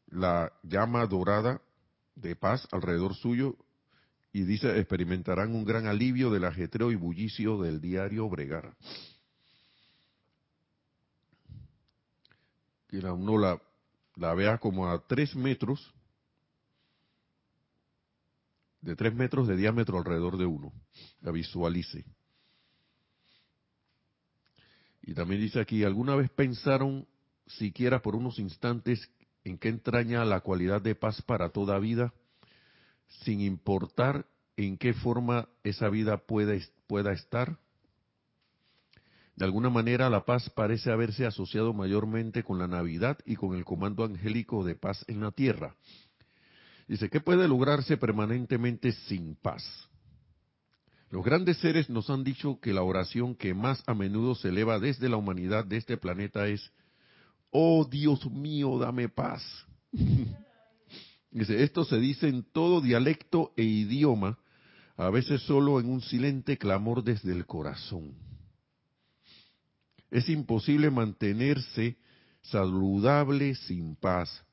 [0.08, 1.62] la llama dorada
[2.16, 3.56] de paz alrededor suyo
[4.32, 8.76] y dice experimentarán un gran alivio del ajetreo y bullicio del diario bregar.
[12.88, 13.62] Que uno la,
[14.20, 15.94] la vea como a tres metros,
[18.82, 20.74] de tres metros de diámetro alrededor de uno,
[21.22, 22.04] la visualice.
[25.00, 27.08] Y también dice aquí, ¿alguna vez pensaron
[27.46, 29.10] siquiera por unos instantes
[29.42, 32.12] en qué entraña la cualidad de paz para toda vida,
[33.24, 34.26] sin importar
[34.58, 37.58] en qué forma esa vida pueda estar?
[39.40, 43.64] De alguna manera la paz parece haberse asociado mayormente con la Navidad y con el
[43.64, 45.76] comando angélico de paz en la tierra.
[46.86, 49.64] Dice, ¿qué puede lograrse permanentemente sin paz?
[51.08, 54.78] Los grandes seres nos han dicho que la oración que más a menudo se eleva
[54.78, 56.70] desde la humanidad de este planeta es
[57.48, 59.42] oh Dios mío, dame paz.
[61.30, 64.38] Dice, esto se dice en todo dialecto e idioma,
[64.98, 68.29] a veces solo en un silente clamor desde el corazón.
[70.10, 71.96] Es imposible mantenerse
[72.42, 74.44] saludable sin paz.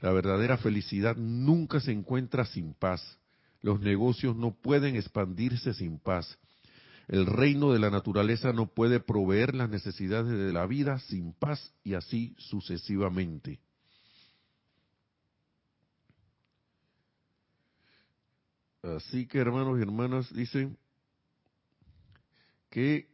[0.00, 3.18] La verdadera felicidad nunca se encuentra sin paz.
[3.62, 6.38] Los negocios no pueden expandirse sin paz.
[7.08, 11.72] El reino de la naturaleza no puede proveer las necesidades de la vida sin paz
[11.82, 13.60] y así sucesivamente.
[18.82, 20.76] Así que hermanos y hermanas dicen
[22.70, 23.08] que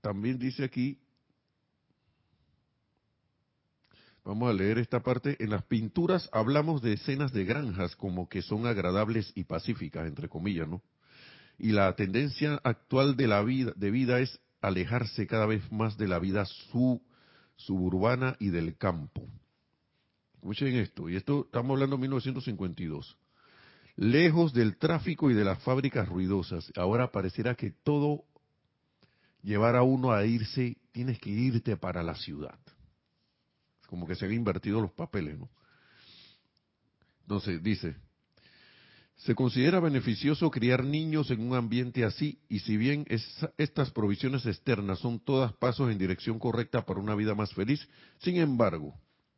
[0.00, 0.98] también dice aquí,
[4.24, 8.42] vamos a leer esta parte, en las pinturas hablamos de escenas de granjas como que
[8.42, 10.82] son agradables y pacíficas, entre comillas, ¿no?
[11.58, 16.08] y la tendencia actual de la vida, de vida es alejarse cada vez más de
[16.08, 16.46] la vida
[17.56, 19.26] suburbana y del campo.
[20.34, 23.16] Escuchen esto, y esto estamos hablando de 1952.
[23.96, 28.24] Lejos del tráfico y de las fábricas ruidosas, ahora pareciera que todo
[29.42, 32.58] llevar a uno a irse, tienes que irte para la ciudad.
[33.86, 35.48] Como que se han invertido los papeles, ¿no?
[37.22, 37.96] Entonces, dice,
[39.16, 43.06] se considera beneficioso criar niños en un ambiente así y si bien
[43.56, 48.36] estas provisiones externas son todas pasos en dirección correcta para una vida más feliz, sin
[48.36, 48.94] embargo,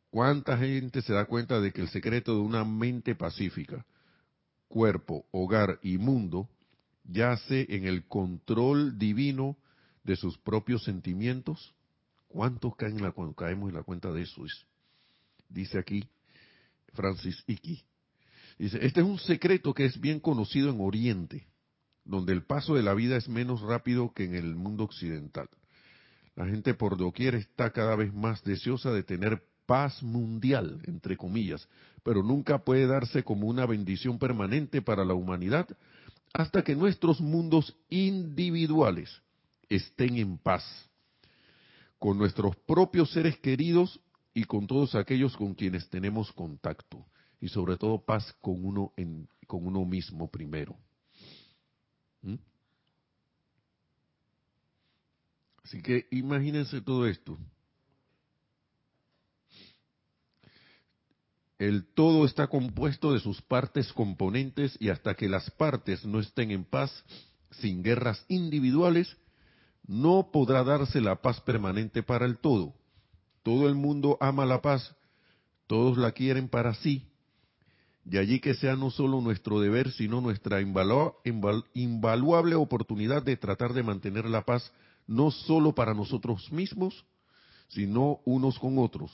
[0.09, 3.85] ¿Cuánta gente se da cuenta de que el secreto de una mente pacífica,
[4.67, 6.49] cuerpo, hogar y mundo
[7.03, 9.57] yace en el control divino
[10.03, 11.75] de sus propios sentimientos?
[12.27, 14.43] ¿Cuántos caen en la, caemos en la cuenta de eso?
[15.49, 16.03] dice aquí
[16.93, 17.83] Francis Icky.
[18.57, 21.47] Dice, este es un secreto que es bien conocido en Oriente,
[22.03, 25.47] donde el paso de la vida es menos rápido que en el mundo occidental.
[26.35, 31.67] La gente por doquier está cada vez más deseosa de tener paz mundial, entre comillas,
[32.03, 35.67] pero nunca puede darse como una bendición permanente para la humanidad
[36.33, 39.21] hasta que nuestros mundos individuales
[39.69, 40.63] estén en paz,
[41.99, 43.99] con nuestros propios seres queridos
[44.33, 47.05] y con todos aquellos con quienes tenemos contacto,
[47.41, 50.77] y sobre todo paz con uno, en, con uno mismo primero.
[52.21, 52.35] ¿Mm?
[55.63, 57.37] Así que imagínense todo esto.
[61.57, 66.51] El todo está compuesto de sus partes componentes y hasta que las partes no estén
[66.51, 67.03] en paz,
[67.49, 69.17] sin guerras individuales,
[69.87, 72.75] no podrá darse la paz permanente para el todo.
[73.41, 74.95] Todo el mundo ama la paz,
[75.65, 77.07] todos la quieren para sí.
[78.03, 83.83] De allí que sea no solo nuestro deber, sino nuestra invaluable oportunidad de tratar de
[83.83, 84.71] mantener la paz
[85.07, 87.05] no solo para nosotros mismos,
[87.69, 89.11] sino unos con otros.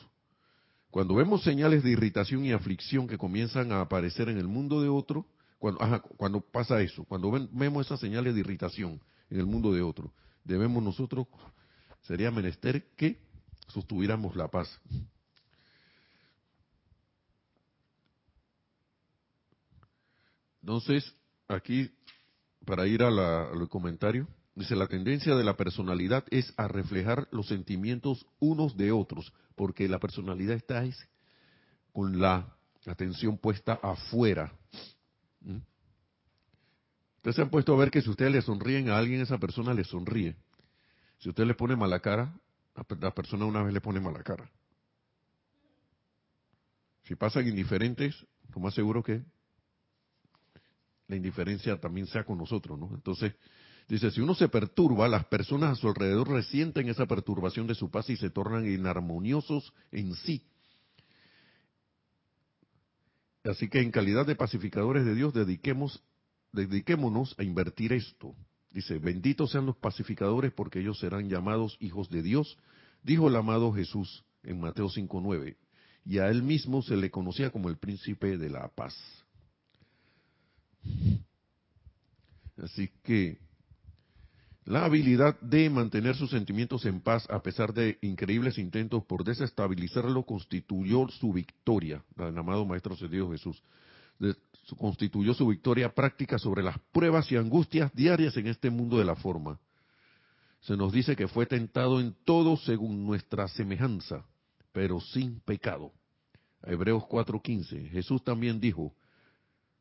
[0.89, 4.89] Cuando vemos señales de irritación y aflicción que comienzan a aparecer en el mundo de
[4.89, 5.25] otro,
[5.57, 5.79] cuando,
[6.17, 10.11] cuando pasa eso, cuando vemos esas señales de irritación en el mundo de otro,
[10.43, 11.27] debemos nosotros,
[12.01, 13.19] sería menester que
[13.67, 14.79] sostuviéramos la paz.
[20.61, 21.13] Entonces,
[21.47, 21.91] aquí,
[22.65, 28.27] para ir al comentario, Dice, la tendencia de la personalidad es a reflejar los sentimientos
[28.39, 30.83] unos de otros, porque la personalidad está
[31.91, 34.53] con la atención puesta afuera.
[35.41, 35.57] ¿Mm?
[37.23, 39.73] Ustedes se han puesto a ver que si ustedes le sonríen a alguien, esa persona
[39.73, 40.35] le sonríe.
[41.19, 42.37] Si usted le pone mala cara,
[42.99, 44.51] la persona una vez le pone mala cara.
[47.03, 48.13] Si pasan indiferentes,
[48.53, 49.23] lo más seguro que
[51.07, 52.91] la indiferencia también sea con nosotros, ¿no?
[52.93, 53.33] Entonces,
[53.87, 57.91] Dice, si uno se perturba, las personas a su alrededor resienten esa perturbación de su
[57.91, 60.45] paz y se tornan inarmoniosos en sí.
[63.43, 66.01] Así que en calidad de pacificadores de Dios, dediquemos,
[66.53, 68.35] dediquémonos a invertir esto.
[68.71, 72.57] Dice, benditos sean los pacificadores porque ellos serán llamados hijos de Dios,
[73.03, 75.57] dijo el amado Jesús en Mateo 5.9.
[76.05, 78.95] Y a él mismo se le conocía como el príncipe de la paz.
[82.61, 83.39] Así que
[84.65, 90.23] la habilidad de mantener sus sentimientos en paz a pesar de increíbles intentos por desestabilizarlo
[90.23, 93.61] constituyó su victoria, del amado Maestro Dios Jesús.
[94.77, 99.15] Constituyó su victoria práctica sobre las pruebas y angustias diarias en este mundo de la
[99.15, 99.59] forma.
[100.61, 104.25] Se nos dice que fue tentado en todo según nuestra semejanza,
[104.71, 105.91] pero sin pecado.
[106.63, 107.89] Hebreos 4:15.
[107.89, 108.95] Jesús también dijo,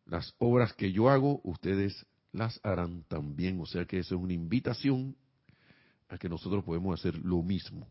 [0.07, 3.61] las obras que yo hago, ustedes las harán también.
[3.61, 5.17] O sea que eso es una invitación
[6.09, 7.87] a que nosotros podemos hacer lo mismo.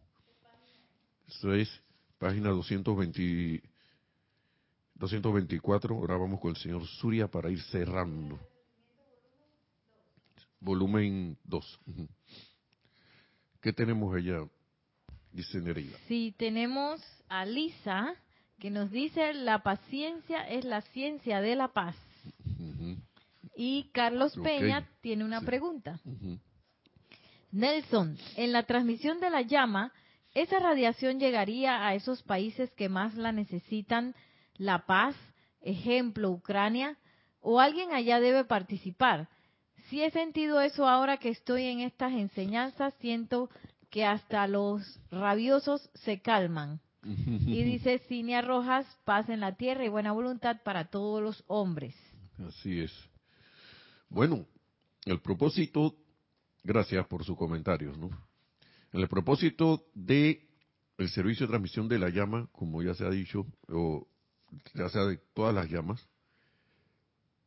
[1.28, 1.70] Eso es
[2.20, 3.64] página 220,
[5.02, 5.96] 224.
[5.96, 8.40] Ahora vamos con el señor Suria para ir cerrando.
[10.60, 11.80] Volumen 2.
[13.62, 14.48] ¿Qué tenemos allá?
[15.34, 15.98] Dice Nereida.
[16.08, 18.14] Sí, tenemos a Lisa
[18.60, 21.96] que nos dice la paciencia es la ciencia de la paz.
[23.56, 26.00] Y Carlos Peña tiene una pregunta.
[27.52, 29.92] Nelson, en la transmisión de la llama,
[30.36, 34.14] ¿esa radiación llegaría a esos países que más la necesitan,
[34.62, 35.16] la paz,
[35.62, 36.98] ejemplo, Ucrania?
[37.42, 39.28] ¿O alguien allá debe participar?
[39.90, 43.50] Si he sentido eso ahora que estoy en estas enseñanzas, siento
[43.90, 46.80] que hasta los rabiosos se calman.
[47.04, 51.96] Y dice Cinia Rojas, paz en la tierra y buena voluntad para todos los hombres.
[52.48, 52.94] Así es.
[54.10, 54.46] Bueno,
[55.06, 55.96] el propósito,
[56.64, 58.10] gracias por sus comentarios, ¿no?
[58.94, 60.48] El propósito de
[61.00, 64.08] el servicio de transmisión de la llama, como ya se ha dicho, o
[64.74, 66.08] ya sea de todas las llamas,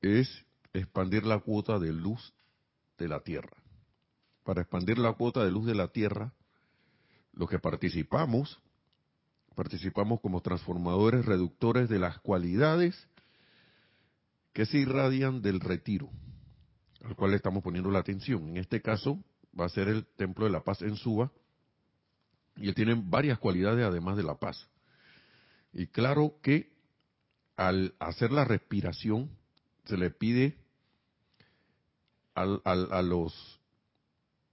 [0.01, 2.35] es expandir la cuota de luz
[2.99, 3.57] de la Tierra.
[4.43, 6.33] Para expandir la cuota de luz de la Tierra,
[7.33, 8.61] los que participamos,
[9.55, 13.09] participamos como transformadores reductores de las cualidades
[14.53, 16.11] que se irradian del retiro
[17.05, 18.49] al cual estamos poniendo la atención.
[18.49, 19.23] En este caso
[19.59, 21.31] va a ser el Templo de la Paz en Suba,
[22.57, 24.69] y él tiene varias cualidades además de la paz.
[25.73, 26.73] Y claro que
[27.57, 29.31] al hacer la respiración
[29.85, 30.57] se le pide
[32.35, 33.61] al, a los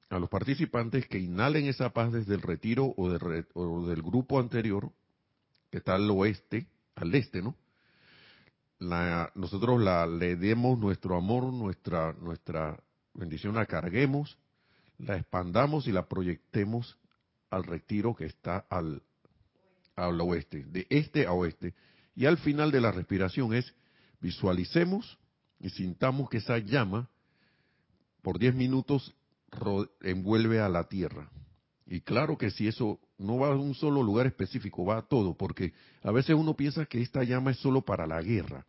[0.10, 3.08] a los participantes que inhalen esa paz desde el retiro o,
[3.54, 4.92] o del grupo anterior
[5.70, 7.56] que está al oeste, al este, ¿no?
[8.80, 12.78] La, nosotros la, le demos nuestro amor, nuestra, nuestra
[13.14, 14.38] bendición, la carguemos,
[14.98, 16.98] la expandamos y la proyectemos
[17.50, 19.02] al retiro que está al,
[19.96, 21.74] al oeste, de este a oeste.
[22.16, 23.74] Y al final de la respiración es
[24.20, 25.18] visualicemos
[25.60, 27.10] y sintamos que esa llama
[28.22, 29.16] por 10 minutos
[30.02, 31.30] envuelve a la tierra.
[31.86, 35.36] Y claro que si eso no va a un solo lugar específico, va a todo,
[35.36, 38.66] porque a veces uno piensa que esta llama es solo para la guerra.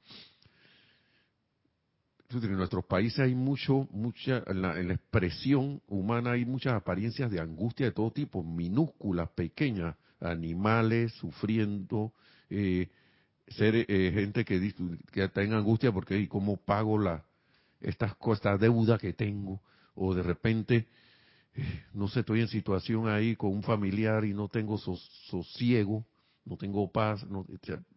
[2.30, 7.86] En nuestros países hay mucho, mucha, en la, expresión humana hay muchas apariencias de angustia
[7.86, 12.12] de todo tipo, minúsculas, pequeñas, animales sufriendo,
[12.48, 12.88] eh,
[13.52, 14.74] ser eh, gente que,
[15.10, 17.24] que está en angustia porque ¿y cómo pago la
[17.80, 19.60] estas cosas, deuda que tengo,
[19.94, 20.86] o de repente
[21.92, 26.04] no sé, estoy en situación ahí con un familiar y no tengo sosiego,
[26.44, 27.46] no tengo paz, no,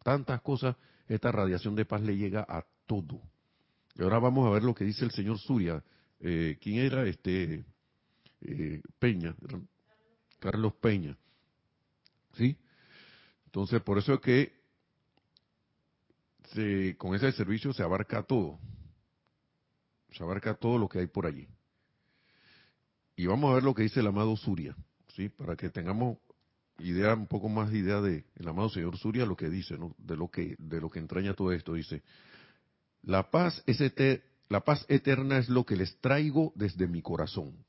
[0.03, 0.75] tantas cosas,
[1.07, 3.21] esta radiación de paz le llega a todo.
[3.95, 5.81] Y ahora vamos a ver lo que dice el señor Surya.
[6.19, 7.05] Eh, ¿Quién era?
[7.05, 7.63] Este
[8.41, 9.35] eh, Peña,
[10.39, 11.17] Carlos Peña.
[12.33, 12.57] ¿Sí?
[13.45, 14.53] Entonces, por eso es que
[16.53, 18.59] se, con ese servicio se abarca todo.
[20.11, 21.47] Se abarca todo lo que hay por allí.
[23.15, 24.75] Y vamos a ver lo que dice el amado Surya,
[25.15, 25.29] ¿sí?
[25.29, 26.17] Para que tengamos
[26.79, 29.95] idea, un poco más de idea de el amado señor Surya, lo que dice, ¿no?
[29.97, 31.73] De lo que, de lo que entraña todo esto.
[31.73, 32.03] Dice,
[33.03, 33.79] la paz, es
[34.49, 37.65] la paz eterna es lo que les traigo desde mi corazón.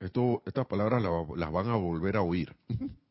[0.00, 2.54] Estas palabras las van a volver a oír.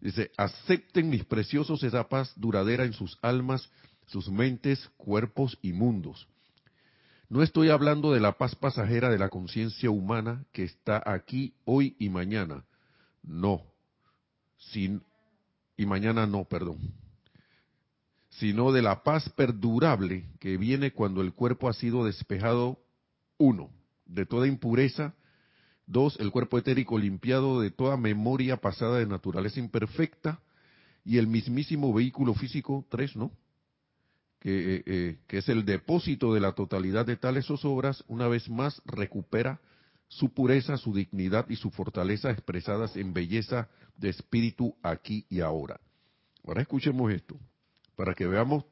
[0.00, 3.70] Dice, acepten mis preciosos esa paz duradera en sus almas,
[4.06, 6.28] sus mentes, cuerpos y mundos.
[7.28, 11.96] No estoy hablando de la paz pasajera de la conciencia humana que está aquí hoy
[11.98, 12.64] y mañana.
[13.22, 13.62] No.
[14.58, 15.02] Sin,
[15.76, 16.78] y mañana no, perdón.
[18.28, 22.78] Sino de la paz perdurable que viene cuando el cuerpo ha sido despejado,
[23.38, 23.70] uno,
[24.04, 25.14] de toda impureza,
[25.86, 30.40] dos, el cuerpo etérico limpiado de toda memoria pasada de naturaleza imperfecta,
[31.04, 33.32] y el mismísimo vehículo físico, tres, ¿no?
[34.44, 38.82] Eh, eh, que, es el depósito de la totalidad de tales obras, una vez más
[38.84, 39.60] recupera
[40.08, 45.80] su pureza, su dignidad y su fortaleza expresadas en belleza de espíritu aquí y ahora.
[46.44, 47.38] Ahora escuchemos esto,
[47.94, 48.64] para que veamos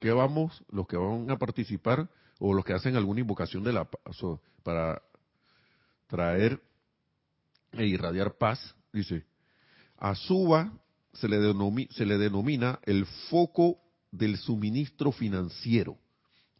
[0.00, 2.10] qué vamos, los que van a participar
[2.40, 4.16] o los que hacen alguna invocación de la paz,
[4.64, 5.00] para
[6.08, 6.60] traer
[7.70, 9.24] e irradiar paz, dice,
[9.96, 10.72] a Suba
[11.12, 11.38] se le,
[11.90, 13.78] se le denomina el foco
[14.16, 15.98] del suministro financiero.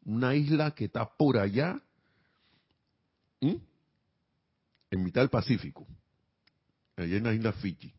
[0.05, 1.81] Una isla que está por allá,
[3.41, 3.61] en
[5.03, 5.87] mitad del Pacífico,
[6.97, 7.93] allá en la isla Fiji.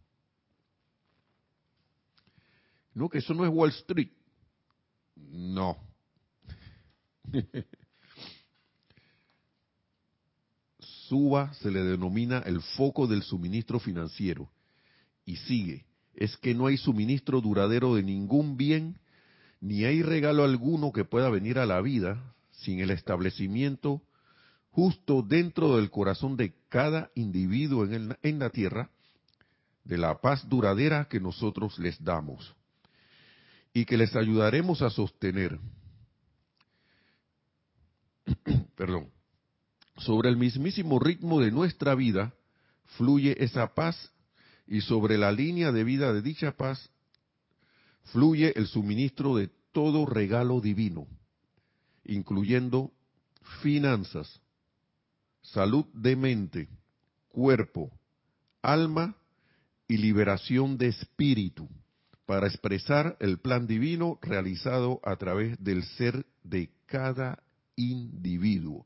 [2.94, 4.12] No, que eso no es Wall Street.
[5.16, 5.78] No.
[11.08, 14.50] Suba se le denomina el foco del suministro financiero.
[15.26, 15.86] Y sigue,
[16.16, 19.00] es que no hay suministro duradero de ningún bien
[19.60, 24.02] ni hay regalo alguno que pueda venir a la vida sin el establecimiento
[24.72, 28.92] justo dentro del corazón de cada individuo en, la tierra
[29.84, 32.56] de la paz duradera que nosotros les damos
[33.74, 35.60] y que les ayudaremos a sostener.
[38.76, 39.10] Perdón.
[39.98, 42.34] Sobre el mismísimo ritmo de nuestra vida
[42.98, 44.12] fluye esa paz
[44.68, 46.92] y sobre la línea de vida de dicha paz
[48.12, 51.08] fluye el suministro de todo regalo divino,
[52.04, 52.92] incluyendo
[53.62, 54.42] finanzas,
[55.42, 56.70] salud de mente,
[57.30, 57.92] cuerpo,
[58.62, 59.16] alma
[59.88, 61.70] y liberación de espíritu,
[62.26, 67.42] para expresar el plan divino realizado a través del ser de cada
[67.76, 68.86] individuo.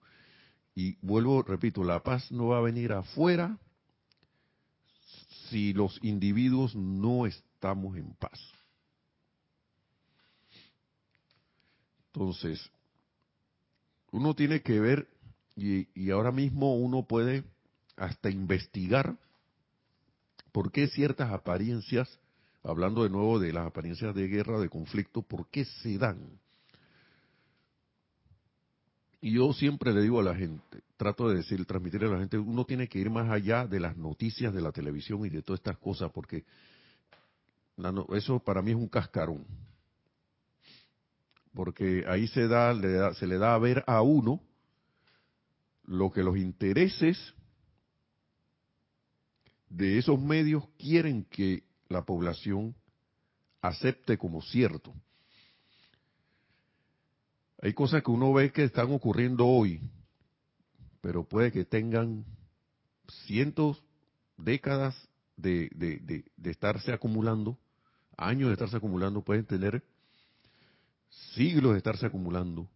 [0.75, 3.57] Y vuelvo, repito, la paz no va a venir afuera
[5.49, 8.39] si los individuos no estamos en paz.
[12.13, 12.69] Entonces,
[14.11, 15.07] uno tiene que ver,
[15.55, 17.43] y, ahora mismo uno puede
[17.95, 19.17] hasta investigar
[20.51, 22.19] por qué ciertas apariencias,
[22.63, 26.39] hablando de nuevo de las apariencias de guerra, de conflicto, por qué se dan.
[29.21, 32.37] Y yo siempre le digo a la gente, trato de decir, transmitirle a la gente,
[32.37, 35.59] uno tiene que ir más allá de las noticias de la televisión y de todas
[35.59, 36.43] estas cosas, porque
[38.13, 39.45] eso para mí es un cascarón.
[41.53, 42.73] Porque ahí se, da,
[43.13, 44.41] se le da a ver a uno
[45.83, 47.33] lo que los intereses
[49.69, 52.75] de esos medios quieren que la población
[53.61, 54.93] acepte como cierto.
[57.61, 59.79] Hay cosas que uno ve que están ocurriendo hoy,
[60.99, 62.25] pero puede que tengan
[63.27, 63.83] cientos,
[64.37, 64.95] décadas
[65.37, 65.69] de,
[66.37, 67.57] de, estarse acumulando,
[68.17, 69.83] años de estarse acumulando, pueden tener
[71.33, 72.67] siglos de estarse acumulando,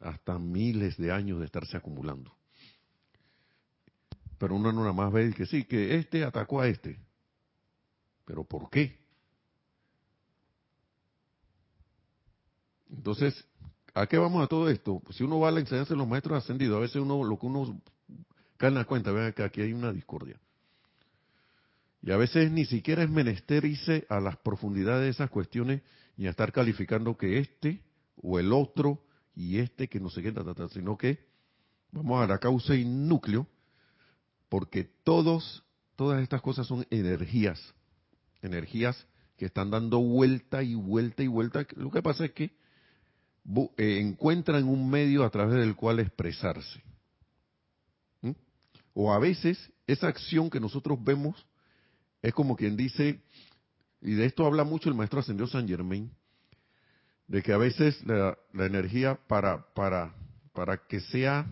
[0.00, 2.32] hasta miles de años de estarse acumulando.
[4.38, 6.98] Pero uno no nada más ve que sí, que este atacó a este.
[8.24, 8.98] Pero ¿por qué?
[12.90, 13.44] Entonces,
[13.94, 15.02] ¿a qué vamos a todo esto?
[15.10, 17.46] Si uno va a la enseñanza de los maestros ascendidos, a veces uno lo que
[17.46, 17.80] uno
[18.56, 20.40] cae en la cuenta, vean que aquí hay una discordia.
[22.02, 25.82] Y a veces ni siquiera es menester irse a las profundidades de esas cuestiones
[26.16, 27.82] y a estar calificando que este
[28.16, 30.32] o el otro y este que no sé qué,
[30.72, 31.26] sino que
[31.92, 33.46] vamos a la causa y núcleo,
[34.48, 35.64] porque todos,
[35.96, 37.74] todas estas cosas son energías,
[38.42, 41.66] energías que están dando vuelta y vuelta y vuelta.
[41.76, 42.56] Lo que pasa es que
[43.76, 46.82] eh, encuentran un medio a través del cual expresarse.
[48.94, 51.46] O a veces esa acción que nosotros vemos
[52.22, 53.20] es como quien dice,
[54.00, 56.10] y de esto habla mucho el maestro ascendió San Germain,
[57.26, 60.14] de que a veces la, energía para, para,
[60.52, 61.46] para que sea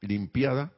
[0.00, 0.72] limpiada,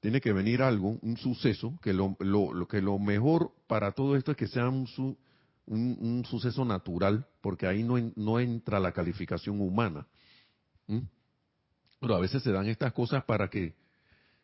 [0.00, 4.32] tiene que venir algo, un suceso, que lo, lo, que lo mejor para todo esto
[4.32, 4.88] es que sea un,
[5.66, 10.06] un, suceso natural, porque ahí no, no entra la calificación humana.
[12.00, 13.76] Pero a veces se dan estas cosas para que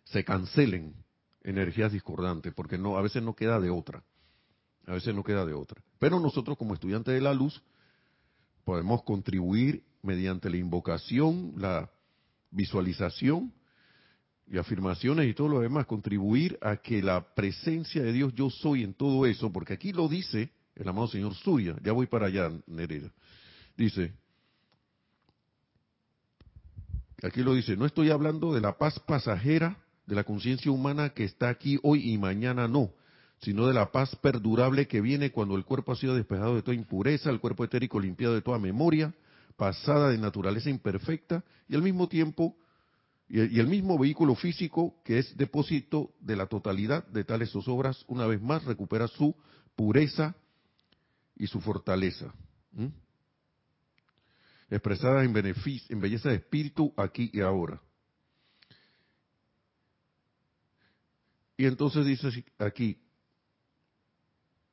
[0.05, 0.95] se cancelen
[1.43, 4.03] energías discordantes, porque no, a veces no queda de otra.
[4.87, 5.83] A veces no queda de otra.
[5.99, 7.63] Pero nosotros como estudiantes de la luz
[8.65, 11.91] podemos contribuir mediante la invocación, la
[12.51, 13.53] visualización
[14.47, 18.83] y afirmaciones y todo lo demás, contribuir a que la presencia de Dios yo soy
[18.83, 22.51] en todo eso, porque aquí lo dice el amado señor Surya, ya voy para allá,
[22.67, 23.13] Nereida.
[23.77, 24.15] Dice,
[27.23, 29.77] aquí lo dice, no estoy hablando de la paz pasajera
[30.09, 32.91] de la conciencia humana que está aquí hoy y mañana no,
[33.43, 36.75] sino de la paz perdurable que viene cuando el cuerpo ha sido despejado de toda
[36.75, 39.15] impureza, el cuerpo etérico limpiado de toda memoria,
[39.59, 42.57] pasada de naturaleza imperfecta, y al mismo tiempo,
[43.29, 48.27] y el mismo vehículo físico que es depósito de la totalidad de tales zozobras, una
[48.27, 49.37] vez más recupera su
[49.77, 50.35] pureza
[51.37, 52.33] y su fortaleza.
[54.71, 57.79] Expresada en, en belleza de espíritu aquí y ahora.
[61.59, 62.97] Y entonces dice aquí,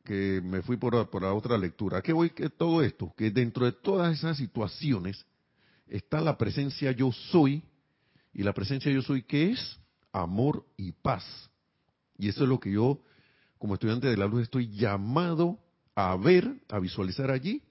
[0.03, 1.97] que me fui por, por la otra lectura.
[1.97, 3.11] ¿A qué voy que todo esto?
[3.17, 5.25] Que dentro de todas esas situaciones
[5.87, 7.63] está la presencia yo soy,
[8.31, 9.79] y la presencia yo soy, ¿qué es?
[10.13, 11.49] Amor y paz.
[12.19, 13.01] Y eso es lo que yo,
[13.57, 15.59] como estudiante de la luz, estoy llamado
[15.95, 17.63] a ver, a visualizar allí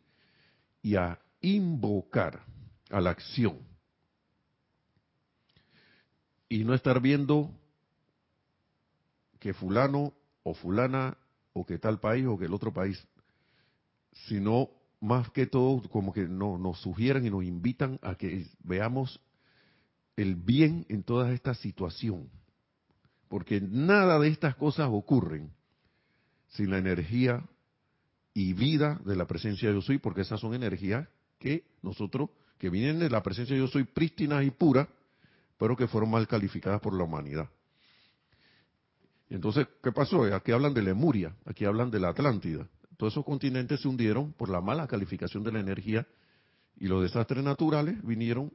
[0.82, 2.44] y a invocar
[2.90, 3.58] a la acción.
[6.48, 7.52] Y no estar viendo
[9.44, 11.18] que fulano o fulana
[11.52, 12.96] o que tal país o que el otro país,
[14.24, 14.70] sino
[15.02, 19.20] más que todo como que no, nos sugieren y nos invitan a que veamos
[20.16, 22.30] el bien en toda esta situación.
[23.28, 25.52] Porque nada de estas cosas ocurren
[26.48, 27.44] sin la energía
[28.32, 31.06] y vida de la presencia de yo soy, porque esas son energías
[31.38, 34.88] que nosotros, que vienen de la presencia de yo soy prístinas y puras,
[35.58, 37.50] pero que fueron mal calificadas por la humanidad.
[39.34, 40.22] Entonces, ¿qué pasó?
[40.32, 42.68] Aquí hablan de Lemuria, aquí hablan de la Atlántida.
[42.96, 46.06] Todos esos continentes se hundieron por la mala calificación de la energía
[46.76, 48.52] y los desastres naturales vinieron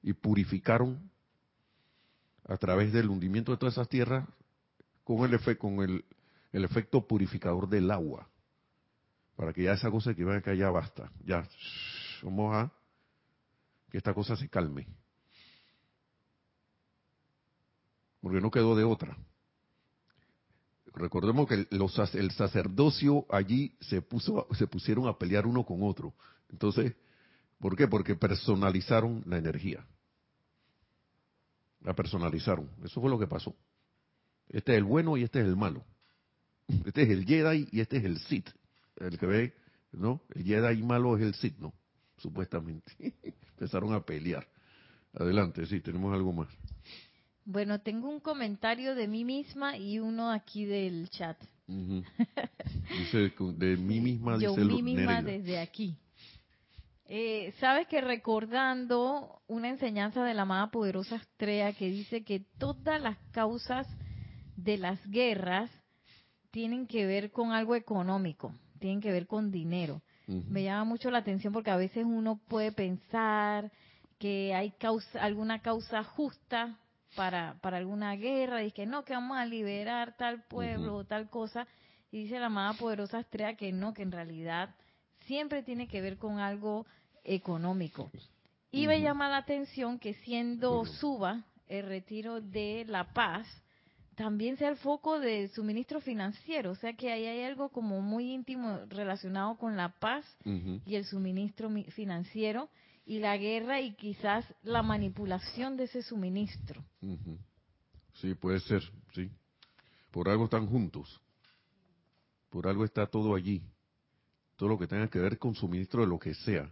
[0.00, 1.10] y purificaron
[2.44, 4.28] a través del hundimiento de todas esas tierras
[5.02, 6.04] con el, con el,
[6.52, 8.28] efecto purificador del agua.
[9.34, 11.10] Para que ya esa cosa que vaya acá ya basta.
[11.24, 11.48] Ya,
[12.22, 12.72] vamos a
[13.90, 14.86] que esta cosa se calme.
[18.20, 19.16] Porque no quedó de otra.
[20.94, 26.14] Recordemos que el sacerdocio allí se puso, se pusieron a pelear uno con otro.
[26.50, 26.94] Entonces,
[27.58, 27.86] ¿por qué?
[27.86, 29.86] Porque personalizaron la energía.
[31.82, 32.68] La personalizaron.
[32.84, 33.54] Eso fue lo que pasó.
[34.48, 35.84] Este es el bueno y este es el malo.
[36.84, 38.48] Este es el Jedi y este es el Sith.
[38.96, 39.54] El que ve,
[39.92, 40.20] ¿no?
[40.34, 41.72] El Jedi malo es el Sith, ¿no?
[42.18, 42.92] Supuestamente.
[43.52, 44.46] Empezaron a pelear.
[45.14, 46.48] Adelante, sí, tenemos algo más.
[47.50, 51.36] Bueno, tengo un comentario de mí misma y uno aquí del chat.
[51.66, 55.38] Dice de mí misma, Yo dice mí misma Nereida.
[55.38, 55.96] desde aquí.
[57.06, 63.02] Eh, Sabes que recordando una enseñanza de la amada poderosa Estrella que dice que todas
[63.02, 63.88] las causas
[64.56, 65.72] de las guerras
[66.52, 70.02] tienen que ver con algo económico, tienen que ver con dinero.
[70.28, 73.72] Me llama mucho la atención porque a veces uno puede pensar
[74.20, 76.78] que hay causa, alguna causa justa
[77.14, 81.28] para, para alguna guerra y que no, que vamos a liberar tal pueblo o tal
[81.28, 81.66] cosa.
[82.12, 84.74] Y dice la amada poderosa estrella que no, que en realidad
[85.26, 86.86] siempre tiene que ver con algo
[87.24, 88.10] económico.
[88.72, 89.04] Y me Ujú.
[89.04, 93.46] llama la atención que siendo suba el retiro de la paz,
[94.16, 96.72] también sea el foco de suministro financiero.
[96.72, 100.24] O sea que ahí hay algo como muy íntimo relacionado con la paz
[100.84, 102.68] y el suministro mi- financiero
[103.04, 106.84] y la guerra y quizás la manipulación de ese suministro.
[108.14, 108.82] Sí, puede ser,
[109.14, 109.30] sí.
[110.10, 111.20] Por algo están juntos.
[112.50, 113.62] Por algo está todo allí.
[114.56, 116.70] Todo lo que tenga que ver con suministro de lo que sea.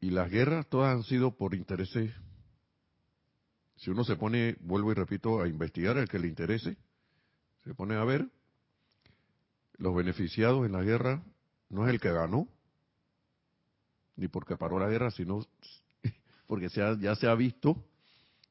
[0.00, 2.12] Y las guerras todas han sido por intereses.
[3.76, 6.76] Si uno se pone, vuelvo y repito, a investigar el que le interese,
[7.64, 8.28] se pone a ver,
[9.78, 11.22] los beneficiados en la guerra
[11.70, 12.48] no es el que ganó,
[14.20, 15.40] ni porque paró la guerra, sino
[16.46, 17.82] porque ya se ha visto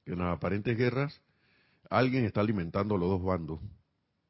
[0.04, 1.22] que en las aparentes guerras
[1.92, 3.60] alguien está alimentando a los dos bandos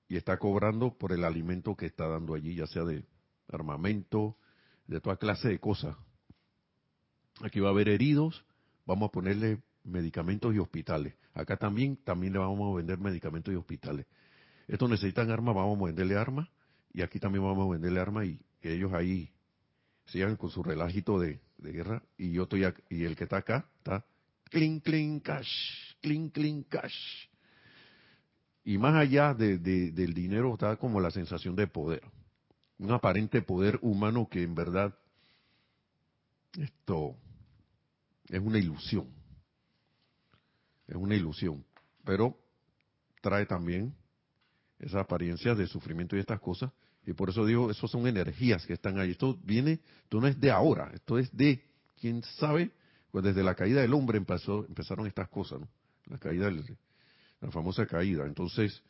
[0.09, 3.05] y está cobrando por el alimento que está dando allí, ya sea de
[3.47, 4.35] armamento,
[4.85, 5.95] de toda clase de cosas.
[7.41, 8.43] Aquí va a haber heridos,
[8.85, 11.13] vamos a ponerle medicamentos y hospitales.
[11.33, 14.07] Acá también, también le vamos a vender medicamentos y hospitales.
[14.67, 16.49] Estos necesitan armas, vamos a venderle armas,
[16.91, 19.31] y aquí también vamos a venderle armas y ellos ahí
[20.11, 23.65] sigan con su relajito de, guerra, y yo estoy ac- y el que está acá
[23.77, 24.05] está
[24.45, 25.49] clean, clean, cash,
[26.01, 27.27] clean, clean, cash.
[28.63, 32.03] Y más allá de- del dinero está como la sensación de poder,
[32.77, 34.93] un aparente poder humano que en verdad
[36.57, 37.15] esto
[38.29, 39.07] es una ilusión,
[40.87, 41.63] es una ilusión,
[42.03, 42.37] pero
[43.21, 43.93] trae también
[44.79, 46.71] esa apariencia de sufrimiento y estas cosas,
[47.09, 49.11] y por eso digo, eso son energías que están ahí.
[49.11, 51.63] Esto viene, esto no es de ahora, esto es de,
[51.99, 52.69] quién sabe,
[53.11, 55.67] pues desde la caída del hombre empezaron estas cosas, ¿no?
[56.05, 56.77] La caída, del-
[57.41, 58.25] la famosa caída.
[58.27, 58.83] Entonces,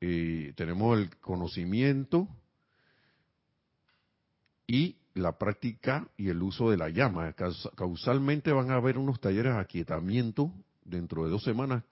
[0.00, 2.28] eh, tenemos el conocimiento
[4.66, 7.30] y la práctica y el uso de la llama.
[7.34, 10.50] Caus- Causalmente van a haber unos talleres de aquietamiento
[10.82, 11.84] dentro de dos semanas,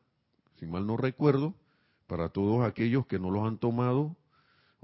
[0.58, 1.54] si mal no recuerdo,
[2.06, 4.16] para todos aquellos que no los han tomado,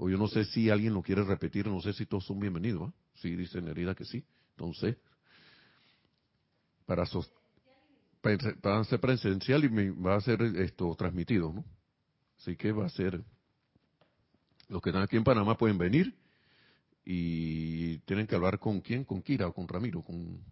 [0.03, 2.89] o yo no sé si alguien lo quiere repetir, no sé si todos son bienvenidos.
[2.89, 2.93] ¿ah?
[3.13, 4.25] Sí, dice Nerida que sí.
[4.57, 4.97] Entonces,
[6.87, 7.05] para,
[8.83, 11.63] ser presencial y va a ser esto transmitido, ¿no?
[12.39, 13.23] Así que va a ser,
[14.69, 16.15] los que están aquí en Panamá pueden venir
[17.05, 20.43] y tienen que hablar con quién, con Kira o con Ramiro, con,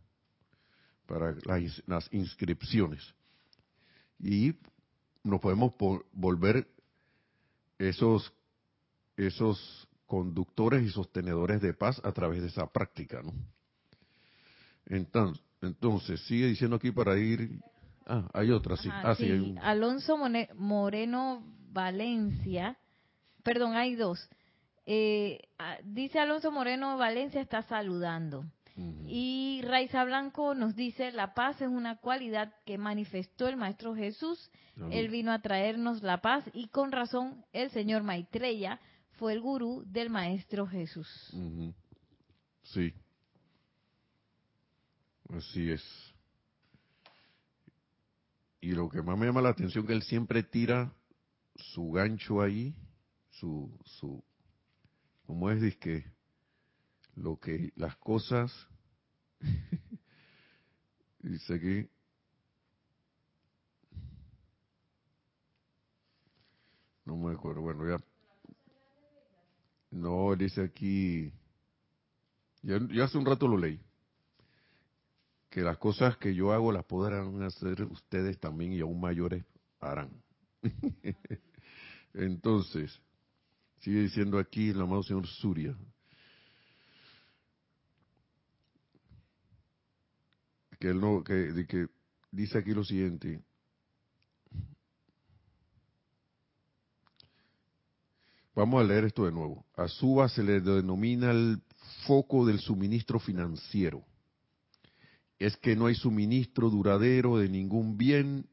[1.07, 3.01] para las, ins- las inscripciones.
[4.19, 4.53] Y
[5.23, 6.67] nos podemos po- volver
[7.79, 8.31] esos,
[9.27, 13.33] esos conductores y sostenedores de paz a través de esa práctica, ¿no?
[14.85, 17.59] Entonces, entonces sigue diciendo aquí para ir.
[18.05, 18.89] Ah, hay otra, sí.
[18.89, 19.31] Ajá, ah, sí, sí.
[19.31, 20.17] hay un- Alonso
[20.55, 22.77] Moreno Valencia,
[23.43, 24.27] perdón, hay dos.
[24.85, 25.39] Eh,
[25.83, 28.45] dice Alonso Moreno Valencia está saludando.
[29.05, 34.49] Y Raiza Blanco nos dice, la paz es una cualidad que manifestó el Maestro Jesús.
[34.89, 38.79] Él vino a traernos la paz y con razón el señor Maitreya
[39.19, 41.07] fue el gurú del Maestro Jesús.
[42.63, 42.93] Sí.
[45.29, 45.83] Así es.
[48.61, 50.93] Y lo que más me llama la atención es que él siempre tira
[51.55, 52.73] su gancho ahí,
[53.29, 54.23] su, su,
[55.25, 55.61] ¿cómo es?
[55.61, 56.05] Dice
[57.15, 58.51] lo que, las cosas,
[61.19, 61.89] dice aquí,
[67.03, 68.03] no me acuerdo, bueno, ya,
[69.91, 71.31] no, dice aquí,
[72.61, 73.79] ya hace un rato lo leí,
[75.49, 79.43] que las cosas que yo hago las podrán hacer ustedes también y aún mayores
[79.79, 80.11] harán.
[82.13, 83.01] Entonces,
[83.79, 85.75] sigue diciendo aquí el amado señor Surya.
[90.79, 91.87] Que él no, que, que
[92.31, 93.41] dice aquí lo siguiente.
[98.59, 99.65] Vamos a leer esto de nuevo.
[99.77, 101.61] A Suba se le denomina el
[102.05, 104.03] foco del suministro financiero.
[105.37, 108.49] Es que no hay suministro duradero de ningún bien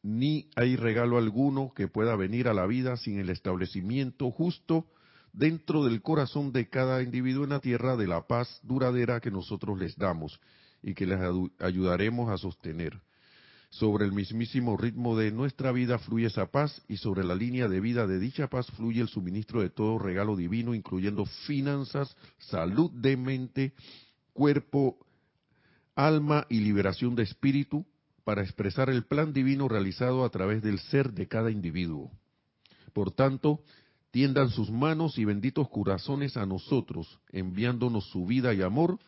[0.00, 4.86] ni hay regalo alguno que pueda venir a la vida sin el establecimiento justo
[5.32, 9.76] dentro del corazón de cada individuo en la tierra de la paz duradera que nosotros
[9.76, 10.40] les damos
[10.84, 11.18] y que les
[11.58, 13.00] ayudaremos a sostener.
[13.70, 17.80] Sobre el mismísimo ritmo de nuestra vida fluye esa paz y sobre la línea de
[17.80, 23.16] vida de dicha paz fluye el suministro de todo regalo divino, incluyendo finanzas, salud de
[23.16, 23.74] mente,
[24.32, 24.98] cuerpo,
[25.94, 27.84] alma y liberación de espíritu,
[28.24, 32.10] para expresar el plan divino realizado a través del ser de cada individuo.
[32.92, 33.62] Por tanto,
[34.10, 38.98] tiendan sus manos y benditos corazones a nosotros, enviándonos su vida y amor.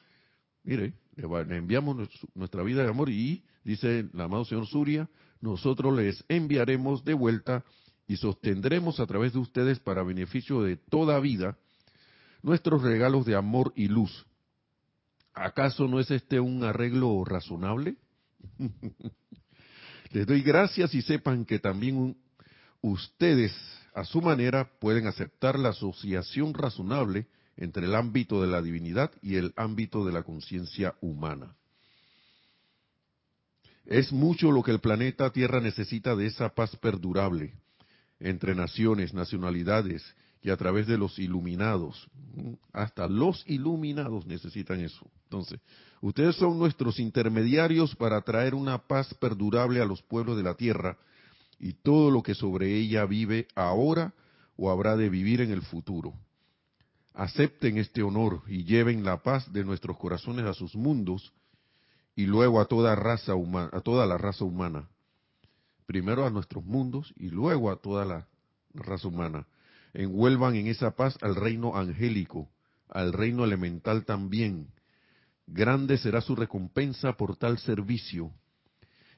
[0.65, 5.09] Mire, le enviamos nuestra vida y amor y, dice el amado señor Suria,
[5.41, 7.65] nosotros les enviaremos de vuelta
[8.07, 11.57] y sostendremos a través de ustedes para beneficio de toda vida
[12.43, 14.27] nuestros regalos de amor y luz.
[15.35, 17.97] ¿Acaso no es este un arreglo razonable?
[20.11, 22.17] Les doy gracias y sepan que también
[22.81, 23.55] ustedes,
[23.95, 29.37] a su manera, pueden aceptar la asociación razonable entre el ámbito de la divinidad y
[29.37, 31.55] el ámbito de la conciencia humana.
[33.87, 37.55] Es mucho lo que el planeta Tierra necesita de esa paz perdurable
[38.21, 40.05] entre naciones, nacionalidades
[40.43, 42.09] y a través de los iluminados.
[42.73, 45.11] Hasta los iluminados necesitan eso.
[45.25, 45.61] Entonces,
[46.01, 50.97] ustedes son nuestros intermediarios para traer una paz perdurable a los pueblos de la tierra
[51.59, 54.15] y todo lo que sobre ella vive ahora
[54.57, 56.15] o habrá de vivir en el futuro.
[57.15, 61.33] Acepten este honor y lleven la paz de nuestros corazones a sus mundos
[62.15, 64.89] y luego a toda raza humana, a toda la raza humana.
[65.87, 68.29] Primero a nuestros mundos y luego a toda la
[68.75, 69.47] raza humana
[69.95, 72.49] envuelvan en esa paz al reino angélico,
[72.89, 74.69] al reino elemental también.
[75.47, 78.31] Grande será su recompensa por tal servicio,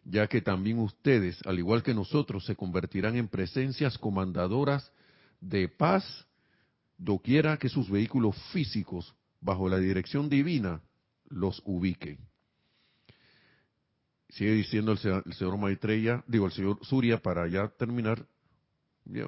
[0.05, 4.90] ya que también ustedes, al igual que nosotros, se convertirán en presencias comandadoras
[5.40, 6.26] de paz,
[7.05, 10.80] doquiera que sus vehículos físicos, bajo la dirección divina,
[11.28, 12.18] los ubiquen.
[14.28, 18.24] Sigue diciendo el señor, el Maitreya, digo el señor Surya, para ya terminar,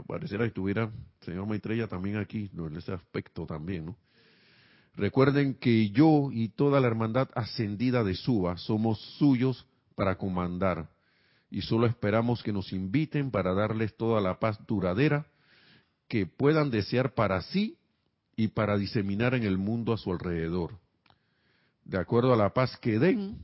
[0.06, 3.96] pareciera que estuviera señor Maitreya también aquí, en ese aspecto también, ¿no?
[4.96, 9.66] Recuerden que yo y toda la hermandad ascendida de Suba somos suyos
[9.96, 10.88] para comandar
[11.50, 15.26] y solo esperamos que nos inviten para darles toda la paz duradera
[16.14, 17.76] que puedan desear para sí
[18.36, 20.78] y para diseminar en el mundo a su alrededor.
[21.84, 23.36] De acuerdo a la paz que den,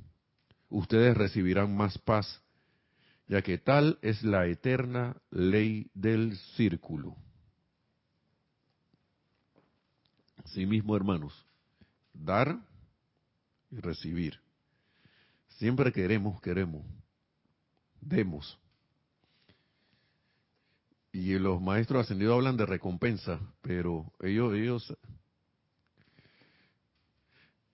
[0.68, 2.40] ustedes recibirán más paz
[3.26, 7.16] ya que tal es la eterna ley del círculo.
[10.44, 11.44] Sí mismo, hermanos,
[12.14, 12.56] dar
[13.72, 14.38] y recibir.
[15.58, 16.86] Siempre queremos, queremos,
[18.00, 18.60] demos.
[21.12, 24.96] Y los maestros ascendidos hablan de recompensa, pero ellos, ellos,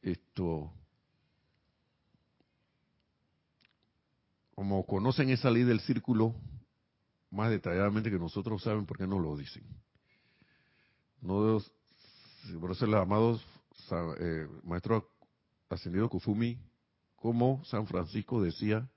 [0.01, 0.72] esto,
[4.55, 6.34] como conocen esa ley del círculo
[7.30, 9.64] más detalladamente que nosotros saben por qué no lo dicen.
[11.20, 11.61] No,
[12.61, 13.39] por eso el amado
[14.18, 15.11] eh, maestro
[15.68, 16.59] ascendido Kufumi,
[17.16, 18.89] como San Francisco decía,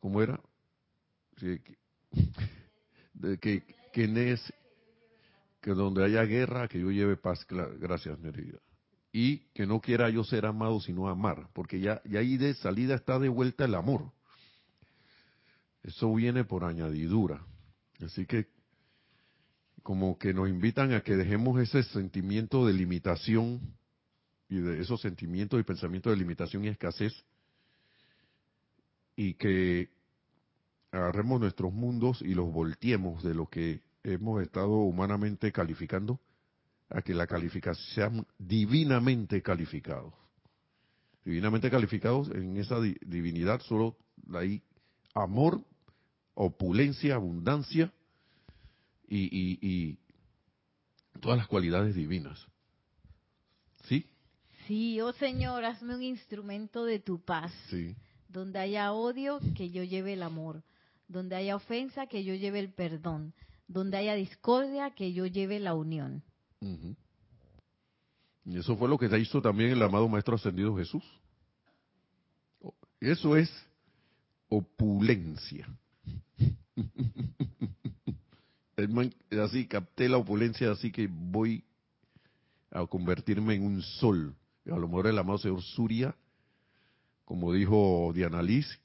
[0.00, 0.40] ¿cómo era?
[1.36, 1.78] que,
[3.20, 3.62] de que,
[3.92, 4.52] que, es,
[5.60, 7.46] que donde haya guerra, que yo lleve paz.
[7.48, 8.58] Gracias, Nerida
[9.12, 12.94] y que no quiera yo ser amado sino amar, porque ya, ya ahí de salida
[12.94, 14.12] está de vuelta el amor.
[15.82, 17.44] Eso viene por añadidura.
[18.04, 18.48] Así que
[19.82, 23.60] como que nos invitan a que dejemos ese sentimiento de limitación
[24.48, 27.12] y de esos sentimientos y pensamientos de limitación y escasez
[29.16, 29.88] y que
[30.92, 36.20] agarremos nuestros mundos y los volteemos de lo que hemos estado humanamente calificando
[36.88, 40.12] a que la calificación sean divinamente calificados.
[41.24, 43.96] Divinamente calificados en esa divinidad solo
[44.34, 44.62] hay
[45.14, 45.62] amor,
[46.34, 47.92] opulencia, abundancia
[49.06, 49.98] y,
[51.20, 52.46] todas las cualidades divinas.
[53.84, 54.06] ¿Sí?
[54.66, 57.52] Sí, oh Señor, hazme un instrumento de tu paz.
[57.68, 57.94] Sí.
[58.28, 60.62] Donde haya odio, que yo lleve el amor.
[61.10, 63.34] Donde haya ofensa, que yo lleve el perdón.
[63.66, 66.22] Donde haya discordia, que yo lleve la unión.
[68.44, 71.02] Y eso fue lo que hizo también el amado Maestro Ascendido Jesús.
[73.00, 73.50] Eso es
[74.48, 75.66] opulencia.
[79.42, 81.64] así capté la opulencia, así que voy
[82.70, 84.36] a convertirme en un sol.
[84.66, 86.14] a lo mejor el amado señor Surya,
[87.24, 88.78] como dijo Diana Liz,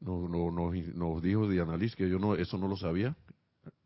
[0.00, 3.16] Nos, nos, nos, dijo Diana Liz que yo no, eso no lo sabía.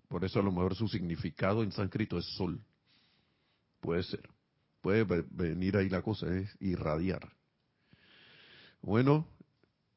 [0.09, 2.65] Por eso a lo mejor su significado en sánscrito es sol.
[3.81, 4.29] Puede ser.
[4.81, 7.33] Puede venir ahí la cosa, es irradiar.
[8.83, 9.27] Bueno,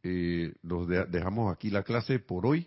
[0.01, 2.65] eh, nos dejamos aquí la clase por hoy.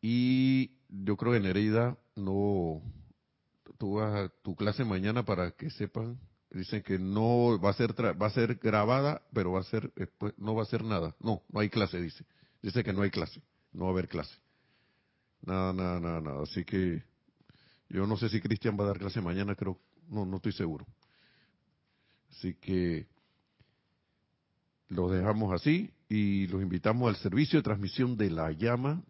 [0.00, 2.80] Y yo creo que Nereida no,
[3.76, 6.18] tú vas a tu clase mañana para que sepan,
[6.50, 10.34] dicen que no va a ser va a ser grabada, pero va a ser después
[10.38, 11.14] no va a ser nada.
[11.20, 12.24] No, no hay clase, dice.
[12.62, 13.40] Dice que no hay clase,
[13.72, 14.34] no va a haber clase.
[15.42, 16.42] Nada, nada, nada, nada.
[16.42, 17.02] Así que
[17.88, 19.78] yo no sé si Cristian va a dar clase mañana, creo,
[20.08, 20.86] no, no estoy seguro.
[22.30, 23.06] Así que
[24.88, 29.02] los dejamos así y los invitamos al servicio de transmisión de la llama.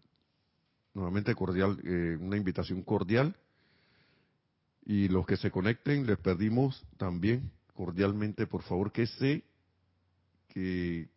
[0.93, 3.35] Nuevamente cordial, eh, una invitación cordial
[4.85, 9.43] y los que se conecten, les pedimos también cordialmente, por favor, que se
[10.49, 11.09] que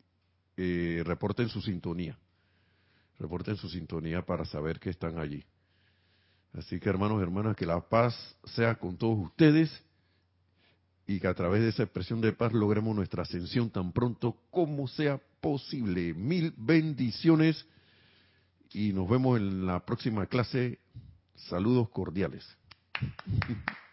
[0.57, 2.17] eh, reporten su sintonía.
[3.19, 5.45] Reporten su sintonía para saber que están allí.
[6.53, 9.71] Así que hermanos y hermanas, que la paz sea con todos ustedes
[11.07, 14.87] y que a través de esa expresión de paz logremos nuestra ascensión tan pronto como
[14.87, 16.15] sea posible.
[16.15, 17.67] Mil bendiciones
[18.73, 20.79] y nos vemos en la próxima clase.
[21.35, 22.47] Saludos cordiales.
[23.01, 23.13] Thank
[23.51, 23.84] you.